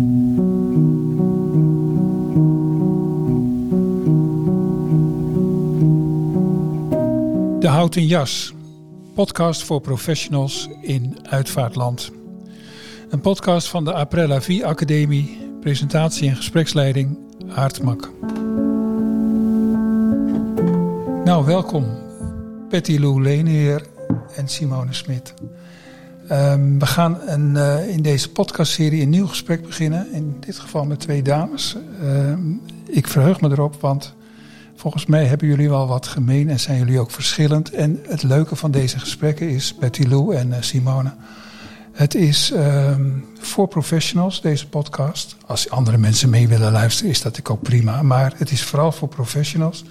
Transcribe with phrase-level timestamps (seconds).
[0.00, 0.06] De
[7.68, 8.52] Houten Jas,
[9.14, 12.10] podcast voor professionals in uitvaartland.
[13.10, 18.10] Een podcast van de Aprella Vie Academie, presentatie en gespreksleiding Aartmak.
[21.24, 21.86] Nou, welkom
[22.68, 23.86] Patty Lou Leenheer
[24.36, 25.34] en Simone Smit.
[26.32, 30.12] Um, we gaan een, uh, in deze podcastserie een nieuw gesprek beginnen.
[30.12, 31.76] In dit geval met twee dames.
[32.02, 32.32] Uh,
[32.86, 34.14] ik verheug me erop, want
[34.76, 37.70] volgens mij hebben jullie wel wat gemeen en zijn jullie ook verschillend.
[37.70, 41.12] En het leuke van deze gesprekken is, Betty Lou en uh, Simone.
[41.92, 45.36] Het is um, voor professionals, deze podcast.
[45.46, 48.02] Als andere mensen mee willen luisteren, is dat ook prima.
[48.02, 49.84] Maar het is vooral voor professionals.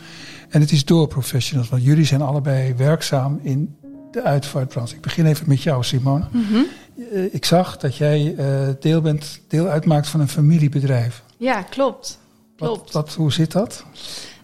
[0.50, 3.76] En het is door professionals, want jullie zijn allebei werkzaam in
[4.12, 4.96] de uitvaartbranche.
[4.96, 6.26] Ik begin even met jou, Simone.
[6.32, 6.66] Mm -hmm.
[7.32, 11.24] Ik zag dat jij uh, deel, bent, deel uitmaakt van een familiebedrijf.
[11.38, 12.20] Ja, klopt.
[12.58, 12.94] klopt.
[12.94, 13.86] Wat, wat, hoe zit dat?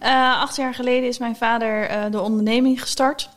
[0.03, 3.29] Uh, acht jaar geleden is mijn vader uh, de onderneming gestart.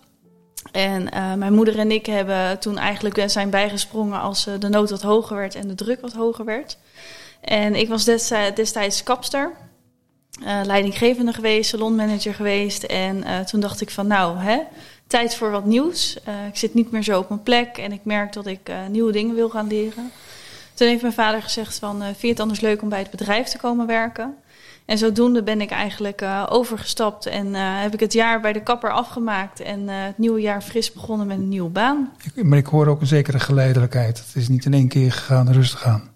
[0.72, 1.08] En
[1.38, 5.54] mijn moeder en ik hebben toen eigenlijk zijn bijgesprongen als de nood wat hoger werd
[5.54, 6.78] en de druk wat hoger werd.
[7.40, 9.52] En ik was destijds, destijds kapster.
[10.64, 12.82] Leidinggevende geweest, salonmanager geweest.
[12.82, 14.58] En toen dacht ik van nou, hè,
[15.08, 16.18] tijd voor wat nieuws.
[16.28, 19.12] Uh, ik zit niet meer zo op mijn plek en ik merk dat ik nieuwe
[19.12, 20.10] dingen wil gaan leren.
[20.74, 23.48] Toen heeft mijn vader gezegd van, vind je het anders leuk om bij het bedrijf
[23.48, 24.34] te komen werken?
[24.84, 29.60] En zodoende ben ik eigenlijk overgestapt en heb ik het jaar bij de kapper afgemaakt.
[29.60, 32.12] En het nieuwe jaar fris begonnen met een nieuwe baan.
[32.34, 34.18] Ik, maar ik hoor ook een zekere geleidelijkheid.
[34.18, 36.10] Het is niet in één keer gegaan, rustig aan.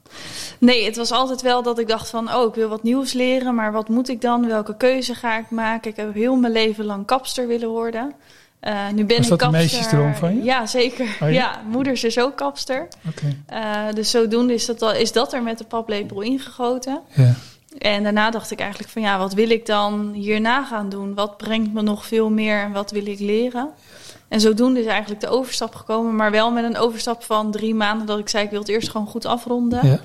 [0.58, 3.54] Nee, het was altijd wel dat ik dacht van, oh, ik wil wat nieuws leren,
[3.54, 4.46] maar wat moet ik dan?
[4.46, 5.90] Welke keuze ga ik maken?
[5.90, 8.12] Ik heb heel mijn leven lang kapster willen worden.
[8.68, 9.46] Uh, nu ben Was dat ik kapster.
[9.46, 10.42] een meisjesdroom van je?
[10.42, 11.04] Ja, zeker.
[11.04, 11.28] Oh, ja?
[11.28, 12.88] ja, moeder is ook kapster.
[13.08, 13.88] Okay.
[13.88, 17.00] Uh, dus zodoende is dat, is dat er met de paplepel ingegoten.
[17.14, 17.34] Ja.
[17.78, 21.14] En daarna dacht ik eigenlijk van, ja, wat wil ik dan hierna gaan doen?
[21.14, 23.70] Wat brengt me nog veel meer en wat wil ik leren?
[24.28, 28.06] En zodoende is eigenlijk de overstap gekomen, maar wel met een overstap van drie maanden
[28.06, 29.86] dat ik zei, ik wil het eerst gewoon goed afronden.
[29.86, 30.00] Ja.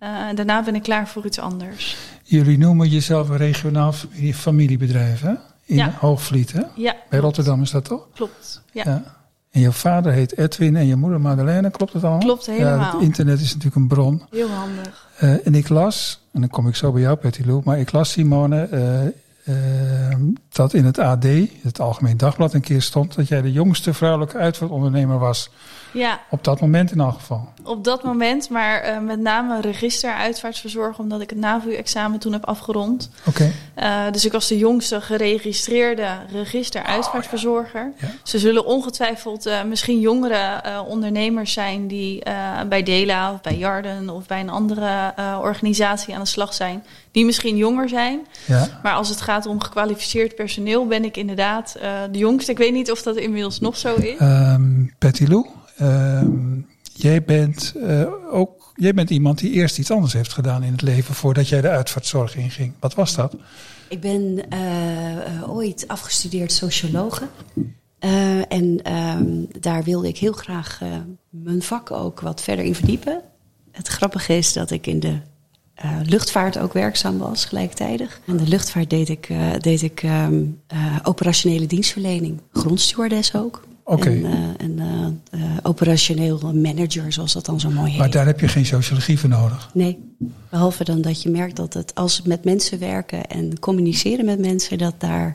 [0.00, 1.96] Uh, en daarna ben ik klaar voor iets anders.
[2.22, 3.92] Jullie noemen jezelf een regionaal
[4.34, 5.32] familiebedrijf, hè?
[5.72, 5.94] In ja.
[5.98, 6.62] Hoogvliet, hè?
[6.74, 6.96] Ja.
[7.08, 7.18] Bij.
[7.18, 8.06] Rotterdam is dat toch?
[8.14, 8.82] Klopt, ja.
[8.84, 9.02] ja.
[9.50, 12.20] En jouw vader heet Edwin en je moeder Madeleine, klopt het allemaal?
[12.20, 12.78] Klopt helemaal.
[12.78, 14.22] Ja, het internet is natuurlijk een bron.
[14.30, 15.08] Heel handig.
[15.22, 17.92] Uh, en ik las, en dan kom ik zo bij jou, Patty Lou, maar ik
[17.92, 20.16] las, Simone, uh, uh,
[20.48, 21.26] dat in het AD,
[21.62, 25.50] het Algemeen Dagblad, een keer stond dat jij de jongste vrouwelijke uitvaartondernemer was.
[25.92, 26.20] Ja.
[26.30, 27.48] Op dat moment in elk geval.
[27.64, 32.44] Op dat moment, maar uh, met name register uitvaartverzorger, omdat ik het NAVU-examen toen heb
[32.44, 33.10] afgerond.
[33.26, 33.52] Oké.
[33.74, 34.06] Okay.
[34.06, 37.92] Uh, dus ik was de jongste geregistreerde register uitvaartverzorger.
[37.94, 38.06] Oh, ja.
[38.06, 38.14] Ja.
[38.22, 42.22] Ze zullen ongetwijfeld uh, misschien jongere ondernemers zijn die
[42.68, 46.84] bij Dela of bij Jarden of bij een andere organisatie aan de slag zijn.
[47.10, 48.26] Die misschien jonger zijn.
[48.46, 48.68] Ja.
[48.82, 51.76] Maar als het gaat om gekwalificeerd personeel, ben ik inderdaad
[52.10, 52.50] de jongste.
[52.50, 54.20] Ik weet niet of dat inmiddels nog zo is.
[54.20, 55.46] Um, Patty Lou?
[55.80, 56.22] Uh,
[56.92, 60.82] jij, bent, uh, ook, jij bent iemand die eerst iets anders heeft gedaan in het
[60.82, 62.72] leven voordat jij de uitvaartzorg inging.
[62.80, 63.36] Wat was dat?
[63.88, 67.28] Ik ben uh, ooit afgestudeerd sociologe.
[68.48, 68.80] en
[69.60, 70.80] daar wilde ik heel graag
[71.30, 73.20] mijn vak ook wat verder in verdiepen.
[73.70, 75.18] Het grappige is dat ik in de
[76.02, 78.20] luchtvaart ook werkzaam was gelijktijdig.
[78.26, 79.28] En de luchtvaart deed ik,
[79.60, 80.60] deed ik um,
[81.02, 82.40] operationele dienstverlening.
[82.52, 83.62] Grondstewardess ook.
[83.84, 84.24] Okay.
[84.24, 87.98] En, en uh, uh, operationeel manager, zoals dat dan zo mooi heet.
[87.98, 89.70] Maar daar heb je geen sociologie voor nodig?
[89.74, 89.98] Nee,
[90.50, 94.38] behalve dan dat je merkt dat het als het met mensen werken en communiceren met
[94.38, 95.34] mensen, dat daar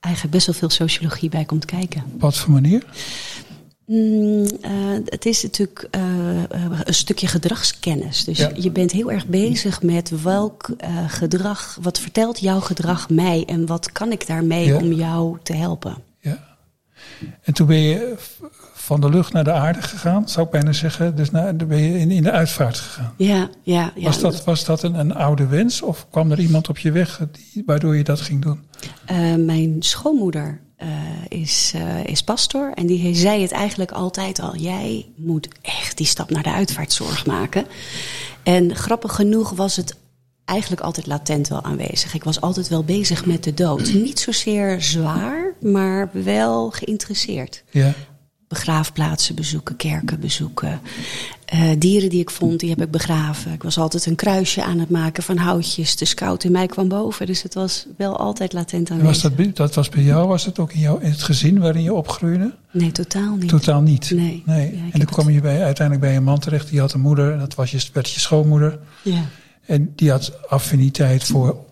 [0.00, 2.04] eigenlijk best wel veel sociologie bij komt kijken.
[2.14, 2.84] Op wat voor manier?
[3.86, 4.46] Mm,
[5.04, 5.88] het is natuurlijk
[6.84, 8.24] een stukje gedragskennis.
[8.24, 8.50] Dus ja.
[8.54, 10.68] je bent heel erg bezig met welk
[11.08, 14.76] gedrag, wat vertelt jouw gedrag mij en wat kan ik daarmee ja.
[14.76, 15.96] om jou te helpen.
[17.42, 18.14] En toen ben je
[18.74, 21.16] van de lucht naar de aarde gegaan, zou ik bijna zeggen.
[21.16, 23.14] Dus naar, ben je in, in de uitvaart gegaan.
[23.16, 23.92] Ja, ja.
[23.94, 24.04] ja.
[24.04, 27.20] Was dat, was dat een, een oude wens of kwam er iemand op je weg
[27.32, 28.60] die, waardoor je dat ging doen?
[29.10, 30.88] Uh, mijn schoonmoeder uh,
[31.28, 34.56] is, uh, is pastor en die zei het eigenlijk altijd al.
[34.56, 37.66] Jij moet echt die stap naar de uitvaartzorg maken.
[38.42, 39.96] En grappig genoeg was het
[40.44, 42.14] eigenlijk altijd latent wel aanwezig.
[42.14, 43.92] Ik was altijd wel bezig met de dood.
[43.92, 47.64] Niet zozeer zwaar, maar wel geïnteresseerd.
[47.70, 47.94] Ja.
[48.48, 50.80] Begraafplaatsen bezoeken, kerken bezoeken.
[51.54, 53.52] Uh, dieren die ik vond, die heb ik begraven.
[53.52, 55.96] Ik was altijd een kruisje aan het maken van houtjes.
[55.96, 59.22] De scout in mij kwam boven, dus het was wel altijd latent aanwezig.
[59.22, 61.82] Was dat, dat was bij jou, was het ook in, jou, in het gezin waarin
[61.82, 62.54] je opgroeide?
[62.70, 63.48] Nee, totaal niet.
[63.48, 64.10] Totaal niet?
[64.10, 64.42] Nee.
[64.46, 64.76] nee.
[64.76, 67.32] Ja, en dan kwam je bij, uiteindelijk bij een man terecht, die had een moeder.
[67.32, 68.78] En dat was je, werd je schoonmoeder.
[69.02, 69.24] Ja.
[69.66, 71.63] En die had affiniteit voor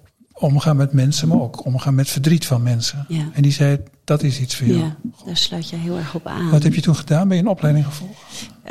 [0.42, 3.04] omgaan met mensen, maar ook omgaan met verdriet van mensen.
[3.08, 3.28] Ja.
[3.32, 4.78] En die zei, dat is iets voor jou.
[4.78, 4.96] Ja,
[5.26, 6.50] daar sluit je heel erg op aan.
[6.50, 7.28] Wat heb je toen gedaan?
[7.28, 8.20] Ben je een opleiding gevolgd?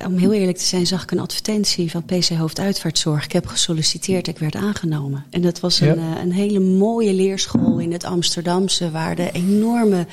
[0.05, 3.23] Om heel eerlijk te zijn, zag ik een advertentie van PC Hoofduitvaartzorg.
[3.25, 5.25] Ik heb gesolliciteerd, ik werd aangenomen.
[5.29, 5.93] En dat was een, Ja.
[6.15, 10.07] eh, een hele mooie leerschool in het Amsterdamse, waar de enorme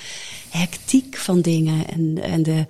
[0.50, 2.66] hectiek van dingen en, en, de,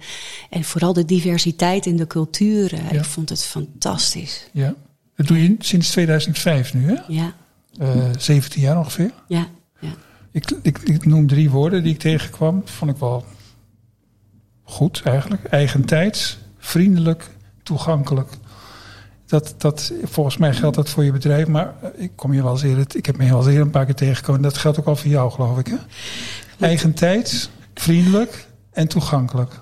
[0.50, 2.82] en vooral de diversiteit in de culturen.
[2.84, 2.90] Ja.
[2.98, 4.48] Ik vond het fantastisch.
[4.52, 4.74] Ja.
[5.16, 6.94] Dat doe je sinds 2005 nu, hè?
[7.08, 7.32] Ja,
[8.18, 9.10] 17 jaar ongeveer.
[9.28, 9.46] ja,
[9.80, 9.90] ja.
[10.30, 12.62] Ik, ik, ik noem drie woorden die ik tegenkwam.
[12.64, 13.24] Vond ik wel
[14.62, 15.44] goed eigenlijk.
[15.44, 17.30] Eigentijds, vriendelijk,
[17.62, 18.30] toegankelijk.
[19.26, 21.46] Dat, dat, volgens mij geldt dat voor je bedrijf.
[21.46, 23.70] Maar eh, ik, kom je wel eens eerder, ik heb me wel eens eerder een
[23.70, 24.42] paar keer tegengekomen.
[24.42, 25.66] Dat geldt ook al voor jou, geloof ik.
[25.66, 25.76] Hè?
[26.60, 29.60] Eigentijds, vriendelijk en toegankelijk.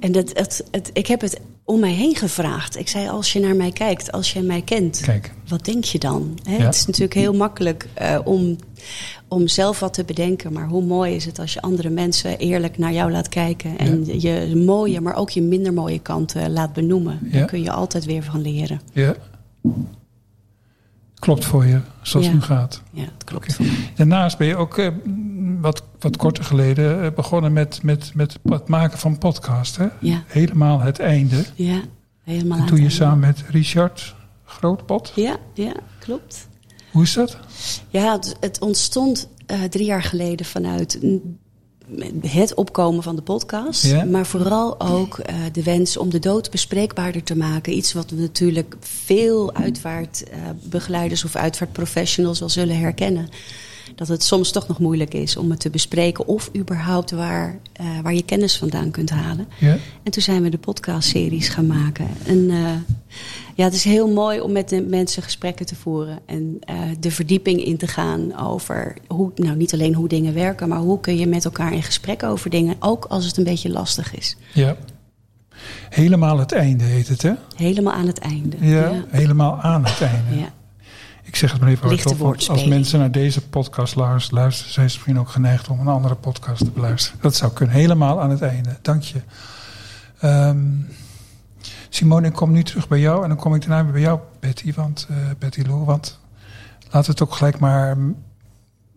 [0.00, 2.78] En dat, het, het, ik heb het om mij heen gevraagd.
[2.78, 5.98] Ik zei, als je naar mij kijkt, als je mij kent, Kijk, wat denk je
[5.98, 6.38] dan?
[6.42, 6.52] Ja.
[6.52, 8.56] Het is natuurlijk heel makkelijk eh, om,
[9.28, 10.52] om zelf wat te bedenken.
[10.52, 13.78] Maar hoe mooi is het als je andere mensen eerlijk naar jou laat kijken.
[13.78, 17.18] En je mooie, maar ook je minder mooie kanten laat benoemen.
[17.22, 17.38] Ja.
[17.38, 18.80] Daar kun je altijd weer van leren.
[18.92, 19.14] ja.
[21.14, 22.82] Klopt voor je, zoals het nu gaat.
[22.90, 23.58] Ja, dat klopt.
[23.58, 23.68] Mij.
[23.94, 24.88] Daarnaast ben je ook eh,
[25.64, 29.76] wat, wat korter geleden eh, begonnen met, met, met het maken van podcast.
[29.76, 29.86] Hè?
[30.00, 31.44] Ja, Helemaal het einde.
[31.54, 31.80] ja,
[32.22, 34.14] helemaal Dat doe je samen met Richard
[34.44, 35.12] Grootpot.
[35.14, 36.48] Ja, ja, klopt.
[36.90, 37.38] Hoe is dat?
[37.88, 40.98] Ja, het, het ontstond eh, drie jaar geleden vanuit
[42.20, 44.04] het opkomen van de podcast.
[44.10, 47.76] Maar vooral ook eh, de wens om de dood bespreekbaarder te maken.
[47.76, 53.28] Iets wat we natuurlijk veel uitvaartbegeleiders of uitvaartprofessionals wel zullen herkennen.
[53.94, 57.86] Dat het soms toch nog moeilijk is om het te bespreken of überhaupt waar, eh,
[58.02, 59.46] waar je kennis vandaan kunt halen.
[59.58, 59.76] Ja.
[60.02, 62.08] En toen zijn we de podcastseries gaan maken.
[62.26, 62.56] En eh,
[63.54, 66.18] ja, het is heel mooi om met de mensen gesprekken te voeren.
[66.26, 70.68] En eh, de verdieping in te gaan over hoe, nou niet alleen hoe dingen werken,
[70.68, 73.70] maar hoe kun je met elkaar in gesprek over dingen, ook als het een beetje
[73.70, 74.36] lastig is.
[74.52, 74.76] ja.
[75.88, 77.32] Helemaal het einde heet het, hè?
[77.56, 78.56] Helemaal aan het einde.
[78.60, 79.04] Ja, ja.
[79.08, 80.36] helemaal aan het einde.
[80.40, 80.52] ja.
[81.34, 84.80] Ik zeg het maar even hardop, want als mensen naar deze podcast luisteren, zijn ze
[84.82, 87.18] misschien ook geneigd om een andere podcast te beluisteren.
[87.20, 88.76] Dat zou kunnen, helemaal aan het einde.
[88.82, 89.20] Dank je.
[90.18, 90.58] Ehm,
[91.88, 94.18] Simone, ik kom nu terug bij jou en dan kom ik daarna weer bij jou,
[94.40, 96.18] Betty, want, eh, Betty Lou, want
[96.84, 97.96] laten we het ook gelijk maar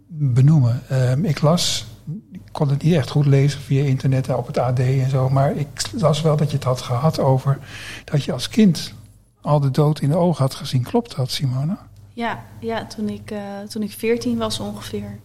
[0.08, 0.82] benoemen.
[0.90, 1.86] Ehm, ik las,
[2.32, 5.30] ik kon het niet echt goed lezen via internet en op het AD en zo,
[5.30, 7.60] maar ik las wel dat je het had gehad over
[8.04, 8.94] dat je als kind
[9.42, 10.84] al de dood in de ogen had gezien.
[10.84, 11.78] Klopt dat, Simone?
[12.18, 15.20] Ja, ja toen, ik, eh, toen ik 14 was ongeveer.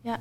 [0.00, 0.18] Ja,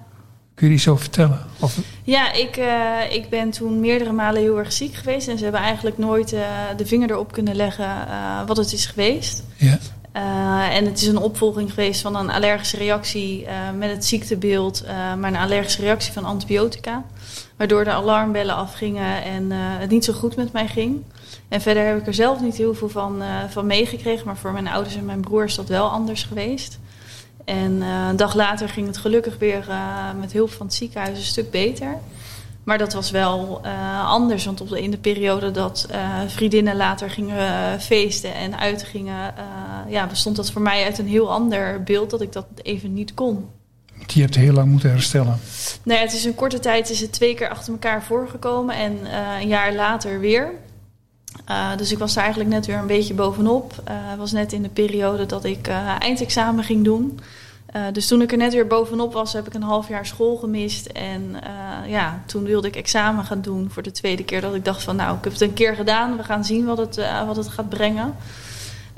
[0.53, 1.39] Kun je die zo vertellen?
[1.59, 5.27] Of, ja ik, eh, ik ben toen meerdere malen heel erg ziek geweest.
[5.27, 6.47] En ze hebben eigenlijk nooit eh,
[6.77, 7.87] de vinger erop kunnen leggen
[8.45, 9.43] wat het is geweest.
[9.55, 9.79] ja,
[10.15, 14.83] Eh, en het is een opvolging geweest van een allergische reactie eh, met het ziektebeeld,
[14.83, 17.03] eh, maar een allergische reactie van antibiotica.
[17.55, 21.03] Waardoor de alarmbellen afgingen en het niet zo goed met mij ging.
[21.47, 24.67] En verder heb ik er zelf niet heel veel van, van meegekregen, maar voor mijn
[24.67, 26.79] ouders en mijn broer is dat wel anders geweest.
[27.45, 29.65] En een dag later ging het gelukkig weer
[30.19, 31.97] met hulp van het ziekenhuis een stuk beter.
[32.65, 36.75] Maar dat was wel eh, anders, want op de, in de periode dat eh, vriendinnen
[36.75, 39.33] later gingen eh, feesten en uitgingen,
[39.87, 43.13] ja, bestond dat voor mij uit een heel ander beeld dat ik dat even niet
[43.13, 43.45] kon.
[44.05, 45.39] die hebt heel lang moeten herstellen.
[45.83, 48.97] Nou ja, het is in korte tijd is het twee keer achter elkaar voorgekomen en
[49.41, 50.51] een jaar later weer.
[51.77, 53.83] Dus ik was daar eigenlijk net weer een beetje bovenop.
[54.17, 55.67] Was net in de periode dat ik
[55.99, 57.19] eindexamen ging doen.
[57.75, 60.35] Eh, dus toen ik er net weer bovenop was, heb ik een half jaar school
[60.35, 60.85] gemist.
[60.85, 64.41] En eh, ja, toen wilde ik examen gaan doen voor de tweede keer.
[64.41, 66.17] Dat ik dacht van nou, ik heb het een keer gedaan.
[66.17, 68.15] We gaan zien wat het, eh, wat het gaat brengen.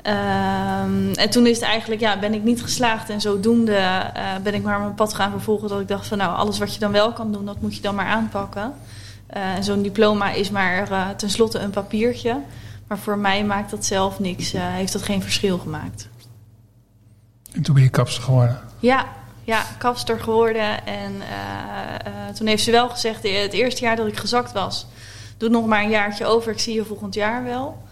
[0.02, 3.10] Ehm, en toen is het eigenlijk, ja, ben ik niet geslaagd.
[3.10, 4.10] En zodoende
[4.42, 5.68] ben ik maar mijn pad gaan vervolgen.
[5.68, 7.82] Dat ik dacht van nou, alles wat je dan wel kan doen, dat moet je
[7.82, 8.74] dan maar aanpakken.
[9.26, 12.40] En zo'n diploma is maar tenslotte een papiertje.
[12.86, 14.52] Maar voor mij maakt dat zelf niks.
[14.52, 16.08] heeft dat geen verschil gemaakt.
[17.52, 18.67] En toen ben je kapster geworden.
[18.78, 19.06] Ja,
[19.44, 20.86] ja, kapster geworden.
[20.86, 24.52] En eh, eh, toen heeft ze wel gezegd, eh, het eerste jaar dat ik gezakt
[24.52, 24.86] was,
[25.36, 27.82] doe nog maar een jaartje over, ik zie je volgend jaar wel.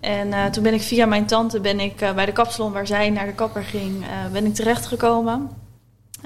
[0.00, 3.26] En toen ben ik via mijn tante ben ik, bij de kapsalon waar zij naar
[3.26, 5.50] de kapper ging, ben ik terechtgekomen.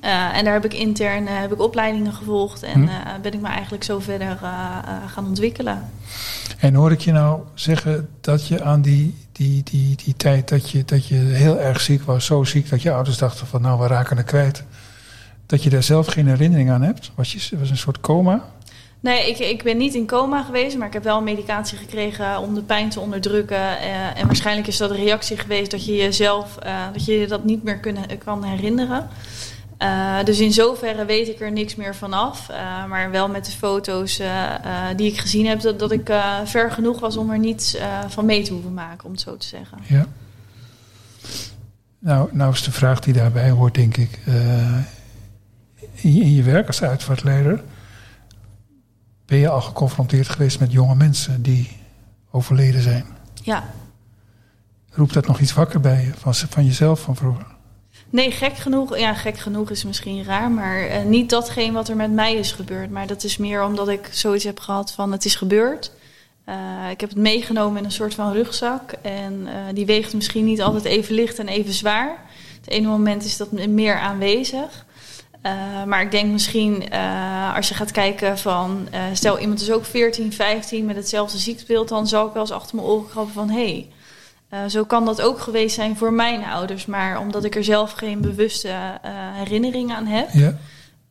[0.01, 2.89] Eh, en daar heb ik intern eh, heb ik opleidingen gevolgd en Hm.
[2.89, 4.39] eh, ben ik me eigenlijk zo verder
[5.07, 5.91] gaan ontwikkelen.
[6.59, 10.71] En hoor ik je nou zeggen dat je aan die, die, die, die tijd dat
[10.71, 13.81] je, dat je heel erg ziek was, zo ziek dat je ouders dachten van nou
[13.81, 14.65] we raken er kwijt,
[15.47, 17.11] dat je daar zelf geen herinnering aan hebt?
[17.15, 18.45] Was je was een soort coma?
[19.01, 22.55] Nee, ik, ik ben niet in coma geweest, maar ik heb wel medicatie gekregen om
[22.55, 23.79] de pijn te onderdrukken.
[24.15, 27.63] En waarschijnlijk is dat een reactie geweest dat je jezelf uh, dat je dat niet
[27.63, 29.09] meer kunnen, kan herinneren.
[29.83, 32.49] Uh, dus in zoverre weet ik er niks meer vanaf.
[32.51, 34.55] Uh, maar wel met de foto's uh,
[34.97, 36.13] die ik gezien heb, dat, dat ik
[36.45, 37.77] ver genoeg was om er niets
[38.09, 39.79] van mee te hoeven maken, om het zo te zeggen.
[39.87, 40.07] Ja.
[41.99, 44.19] Nou, nou is de vraag die daarbij hoort, denk ik.
[45.95, 47.63] in, je, in je werk als uitvaartleider
[49.27, 51.77] ben je al geconfronteerd geweest met jonge mensen die
[52.31, 53.05] overleden zijn.
[53.43, 53.65] Ja.
[54.91, 57.47] Roept dat nog iets wakker bij je, van, van jezelf van vroeger?
[58.11, 58.99] Nee, gek genoeg.
[58.99, 62.53] Ja, gek genoeg is misschien raar, maar uh, niet datgene wat er met mij is
[62.53, 62.91] gebeurd.
[62.91, 65.93] Maar dat is meer omdat ik zoiets heb gehad van het is gebeurd.
[66.49, 68.93] Uh, ik heb het meegenomen in een soort van rugzak.
[69.03, 72.25] En uh, die weegt misschien niet altijd even licht en even zwaar.
[72.61, 74.87] Het ene moment is dat meer aanwezig.
[75.87, 76.93] maar ik denk misschien
[77.55, 78.89] als je gaat kijken van...
[79.13, 81.89] stel iemand is ook 14, 15 met hetzelfde ziektebeeld...
[81.89, 83.51] dan zal ik wel eens achter mijn oren krabben van...
[83.51, 83.89] hé, hey,
[84.51, 86.87] uh, zo kan dat ook geweest zijn voor mijn ouders.
[86.87, 90.57] Maar omdat ik er zelf geen bewuste uh, herinnering aan heb, ja.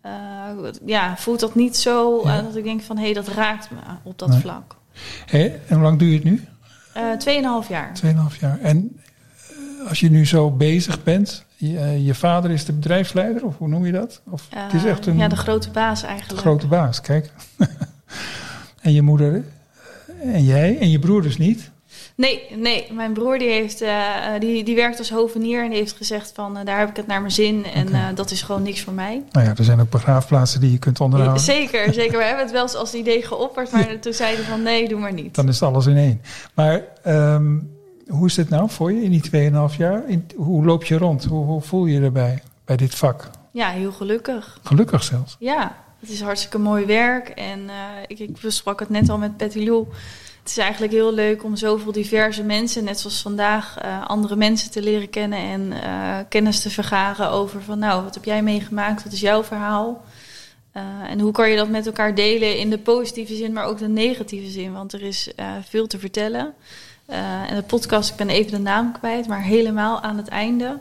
[0.05, 2.41] Uh, ja, voelt dat niet zo ja.
[2.41, 4.39] dat ik denk van hé, hey, dat raakt me op dat nee.
[4.39, 4.75] vlak.
[5.25, 6.43] Hey, en hoe lang je het nu?
[7.17, 7.93] Tweeënhalf jaar.
[7.93, 8.59] Tweeënhalf jaar.
[8.59, 8.99] En
[9.87, 13.85] als je nu zo bezig bent, je, je, vader is de bedrijfsleider, of hoe noem
[13.85, 14.21] je dat?
[14.29, 16.35] Of, het is echt een, ja, de grote baas eigenlijk.
[16.35, 17.31] De grote baas, kijk.
[18.81, 19.43] en je moeder
[20.23, 21.71] en jij en je broer dus niet?
[22.19, 22.87] Nee, nee.
[22.91, 26.57] Mijn broer die heeft, uh, die, die werkt als hovenier en die heeft gezegd van
[26.57, 28.13] uh, daar heb ik het naar mijn zin en okay.
[28.13, 29.23] dat is gewoon niks voor mij.
[29.31, 31.41] Nou ja, er zijn ook begraafplaatsen die je kunt onderhouden.
[31.41, 32.17] Zeker, zeker.
[32.17, 33.99] We hebben het wel eens als idee geopperd, maar ja.
[33.99, 35.35] toen zeiden van nee, doe maar niet.
[35.35, 36.21] Dan is alles in één.
[36.53, 37.75] Maar um,
[38.07, 40.03] hoe is het nou voor je in die 2,5 jaar?
[40.07, 41.25] In, hoe loop je rond?
[41.25, 43.29] Hoe, hoe voel je je erbij, bij dit vak?
[43.51, 44.59] Ja, heel gelukkig.
[44.63, 45.35] Gelukkig zelfs?
[45.39, 47.59] Ja, het is hartstikke mooi werk en
[48.07, 49.87] ik, ik besprak het net al met Betty Lou
[50.49, 54.71] het is eigenlijk heel leuk om zoveel diverse mensen, net zoals vandaag, uh, andere mensen
[54.71, 59.03] te leren kennen en uh, kennis te vergaren over van nou, wat heb jij meegemaakt,
[59.03, 60.03] wat is jouw verhaal?
[60.77, 63.77] Uh, en hoe kan je dat met elkaar delen in de positieve zin, maar ook
[63.77, 64.73] de negatieve zin?
[64.73, 65.31] Want er is
[65.69, 66.53] veel te vertellen.
[67.47, 70.77] en de podcast, ik ben even de naam kwijt, maar helemaal aan het einde.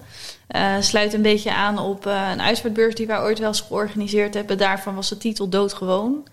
[0.80, 4.58] sluit een beetje aan op een uitvaartbeurs die wij ooit wel eens georganiseerd hebben.
[4.58, 6.24] Daarvan was de titel Doodgewoon.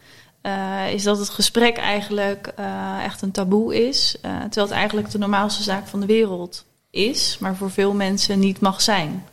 [0.45, 4.15] Uh, is dat het gesprek eigenlijk uh, echt een taboe is.
[4.15, 8.39] Uh, terwijl het eigenlijk de normaalste zaak van de wereld is, maar voor veel mensen
[8.39, 9.25] niet mag zijn.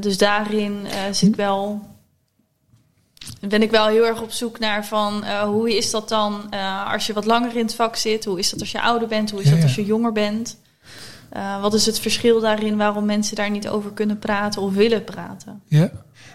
[0.00, 1.80] dus daarin zit wel,
[3.48, 6.50] ben ik wel heel erg op zoek naar van hoe is dat dan
[6.86, 8.24] als je wat langer in het vak zit?
[8.24, 9.30] Hoe is dat als je ouder bent?
[9.30, 10.58] Hoe is dat als je jonger bent?
[11.60, 15.62] wat is het verschil daarin waarom mensen daar niet over kunnen praten of willen praten?
[15.66, 15.90] Ja,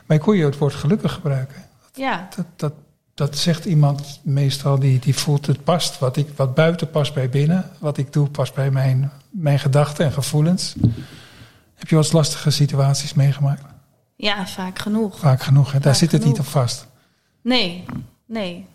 [0.05, 1.69] maar kon je het woord gelukkig gebruiken?
[1.93, 2.27] Ja.
[2.35, 2.73] Dat, dat
[3.13, 5.99] dat zegt iemand meestal die, die voelt het past.
[5.99, 7.69] Wat, ik, wat buiten past bij binnen.
[7.79, 10.75] Wat ik doe past bij mijn, mijn gedachten en gevoelens.
[11.75, 13.63] Heb je wel eens lastige situaties meegemaakt?
[14.15, 15.19] Ja, vaak genoeg.
[15.19, 15.79] Vaak genoeg, hè?
[15.79, 16.87] daar zit het niet op vast.
[17.41, 17.85] Nee,
[18.25, 18.65] nee.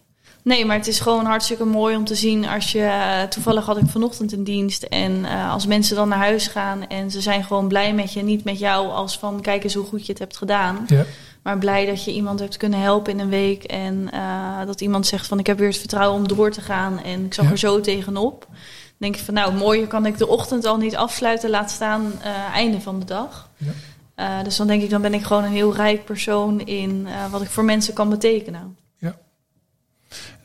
[0.46, 3.26] Nee, maar het is gewoon hartstikke mooi om te zien als je...
[3.28, 6.86] Toevallig had ik vanochtend een dienst en uh, als mensen dan naar huis gaan...
[6.86, 9.40] en ze zijn gewoon blij met je, niet met jou als van...
[9.40, 10.84] kijk eens hoe goed je het hebt gedaan.
[10.86, 11.04] Ja.
[11.42, 13.64] Maar blij dat je iemand hebt kunnen helpen in een week.
[13.64, 17.02] En uh, dat iemand zegt van ik heb weer het vertrouwen om door te gaan.
[17.02, 17.50] En ik zag ja.
[17.50, 18.46] er zo tegenop.
[18.48, 18.56] Dan
[18.96, 21.50] denk je van nou mooi, kan ik de ochtend al niet afsluiten.
[21.50, 23.50] Laat staan uh, einde van de dag.
[23.56, 24.42] Ja.
[24.42, 27.48] Dus dan denk ik, dan ben ik gewoon een heel rijk persoon in wat ik
[27.48, 28.76] voor mensen kan betekenen.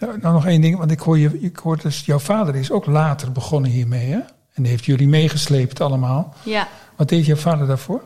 [0.01, 2.71] Nou, nou, nog één ding, want ik hoor, je, ik hoor dus, jouw vader is
[2.71, 4.19] ook later begonnen hiermee, hè?
[4.53, 6.33] En heeft jullie meegesleept allemaal.
[6.43, 6.67] Ja.
[6.95, 8.03] Wat deed jouw vader daarvoor?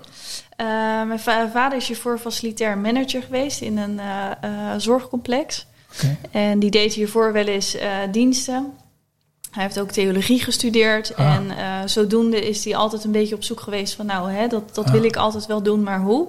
[0.61, 0.67] Uh,
[1.07, 5.67] mijn va vader is hiervoor facilitair manager geweest in een uh, uh, zorgcomplex.
[5.93, 6.17] Okay.
[6.31, 7.77] En die deed hiervoor wel eens
[8.11, 8.73] diensten.
[9.51, 11.15] Hij heeft ook theologie gestudeerd.
[11.15, 11.35] Ah.
[11.35, 14.05] En zodoende is hij altijd een beetje op zoek geweest van...
[14.05, 14.91] nou, hè, dat, dat ah.
[14.91, 16.27] wil ik altijd wel doen, maar hoe?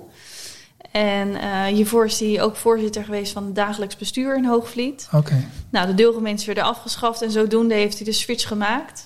[1.01, 1.37] En
[1.67, 5.09] hiervoor is hij ook voorzitter geweest van het dagelijks bestuur in Hoogvliet.
[5.13, 5.47] Okay.
[5.71, 7.23] Nou, de deelgemeentes werden afgeschaft.
[7.23, 9.05] En zodoende heeft hij de switch gemaakt...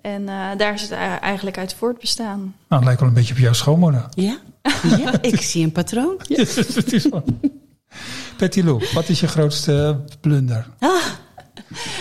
[0.00, 2.38] En uh, daar is het eigenlijk uit voortbestaan.
[2.38, 4.06] Nou, het lijkt wel een beetje op jouw schoonmoeder.
[4.14, 4.38] Ja,
[4.98, 6.14] ja ik zie een patroon.
[6.28, 6.36] Ja.
[6.36, 7.24] Yes, het is wel.
[8.38, 10.66] Betty Lou, wat is je grootste blunder?
[10.78, 11.04] Ah.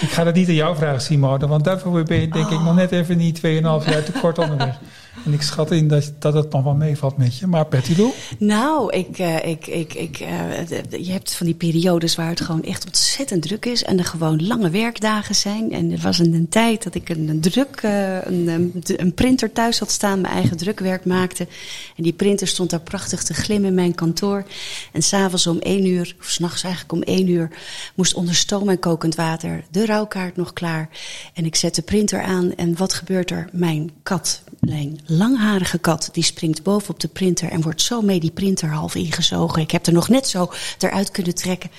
[0.01, 2.51] Ik ga dat niet aan jou vragen, Simone, want daarvoor ben je denk oh.
[2.51, 4.79] ik nog net even niet 2,5 jaar te kort onderweg.
[5.25, 7.47] En ik schat in dat, dat het nog wel meevalt met je.
[7.47, 7.65] Maar
[7.97, 8.11] Lou?
[8.39, 12.63] Nou, ik, uh, ik, ik, ik, uh, je hebt van die periodes waar het gewoon
[12.63, 13.83] echt ontzettend druk is.
[13.83, 15.71] En er gewoon lange werkdagen zijn.
[15.71, 19.91] En er was een, tijd dat ik een, druk, uh, een, een, printer thuis had
[19.91, 20.21] staan.
[20.21, 21.47] Mijn eigen drukwerk maakte.
[21.95, 24.45] En die printer stond daar prachtig te glimmen in mijn kantoor.
[24.91, 27.49] En s'avonds om één uur, of s'nachts eigenlijk om één uur...
[27.95, 30.89] moest onder stoom en kokend water de rouwkaart nog klaar.
[31.33, 32.55] En ik zet de printer aan.
[32.55, 33.49] En wat gebeurt er?
[33.51, 38.31] Mijn kat, mijn langharige kat, die springt bovenop de printer en wordt zo mee die
[38.31, 39.61] printer half ingezogen.
[39.61, 41.69] Ik heb er nog net zo eruit kunnen trekken.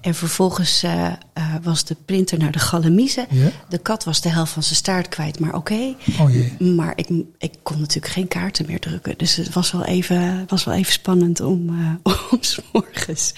[0.00, 3.26] en vervolgens uh, uh, was de printer naar de galamiezen.
[3.30, 3.50] Ja?
[3.68, 5.72] De kat was de helft van zijn staart kwijt, maar oké.
[5.72, 5.96] Okay.
[6.18, 6.68] Oh.
[6.76, 9.14] Maar ik, ik kon natuurlijk geen kaarten meer drukken.
[9.16, 11.68] Dus het was wel even, was wel even spannend om,
[12.04, 13.34] uh, om s morgens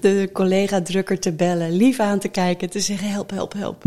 [0.00, 3.84] de collega-drukker te bellen, lief aan te kijken, te zeggen: help, help, help.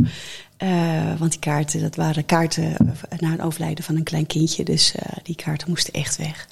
[0.60, 2.76] Uh, want die kaarten, dat waren kaarten
[3.20, 4.64] na het overlijden van een klein kindje.
[4.64, 6.48] Dus uh, die kaarten moesten echt weg.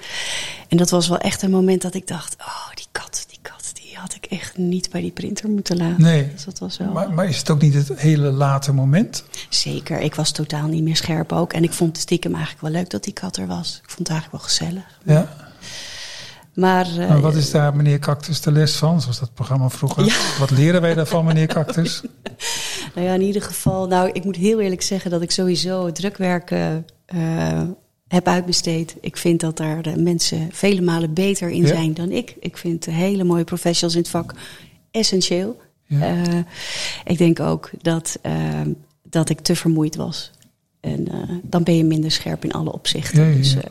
[0.68, 3.72] En dat was wel echt een moment dat ik dacht: oh, die kat, die kat,
[3.74, 6.02] die had ik echt niet bij die printer moeten laten.
[6.02, 6.32] Nee.
[6.32, 6.92] Dus dat was wel...
[6.92, 9.24] maar, maar is het ook niet het hele late moment?
[9.50, 10.00] Zeker.
[10.00, 11.54] Ik was totaal niet meer scherp ook.
[11.54, 13.80] En ik vond het stiekem eigenlijk wel leuk dat die kat er was.
[13.84, 15.00] Ik vond het eigenlijk wel gezellig.
[15.04, 15.41] Ja.
[16.54, 20.06] Maar, uh, maar wat is daar meneer Cactus de les van, zoals dat programma vroeger?
[20.06, 20.16] Ja.
[20.40, 22.02] Wat leren wij daarvan, meneer Cactus?
[22.96, 25.96] nou ja, in ieder geval, nou, ik moet heel eerlijk zeggen dat ik sowieso het
[25.96, 27.62] drukwerken uh,
[28.08, 28.96] heb uitbesteed.
[29.02, 31.68] Ik vind dat daar de mensen vele malen beter in Ja.
[31.68, 32.36] zijn dan ik.
[32.40, 34.34] Ik vind hele mooie professionals in het vak
[34.92, 35.62] essentieel.
[35.86, 36.16] Ja.
[36.16, 36.38] Uh,
[37.06, 38.20] ik denk ook dat,
[39.04, 40.32] dat ik te vermoeid was.
[40.82, 43.24] En uh, dan ben je minder scherp in alle opzichten.
[43.24, 43.38] Ja, ja, ja.
[43.38, 43.62] Dus, uh,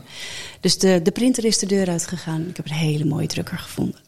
[0.60, 2.48] dus de, de printer is de deur uitgegaan.
[2.48, 4.00] Ik heb een hele mooie drukker gevonden.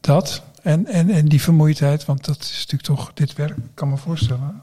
[0.00, 3.88] Dat en, en, en die vermoeidheid, want dat is natuurlijk toch dit werk, ik kan
[3.90, 4.62] me voorstellen.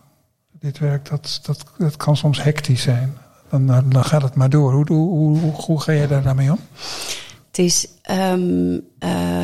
[0.60, 3.18] Dit werk, dat, dat, dat kan soms hectisch zijn.
[3.50, 4.74] Dan, dan gaat het maar door.
[4.74, 6.60] Hoe, hoe, hoe, hoe ga jij daar daarmee om?
[7.48, 8.80] Het is, um, uh,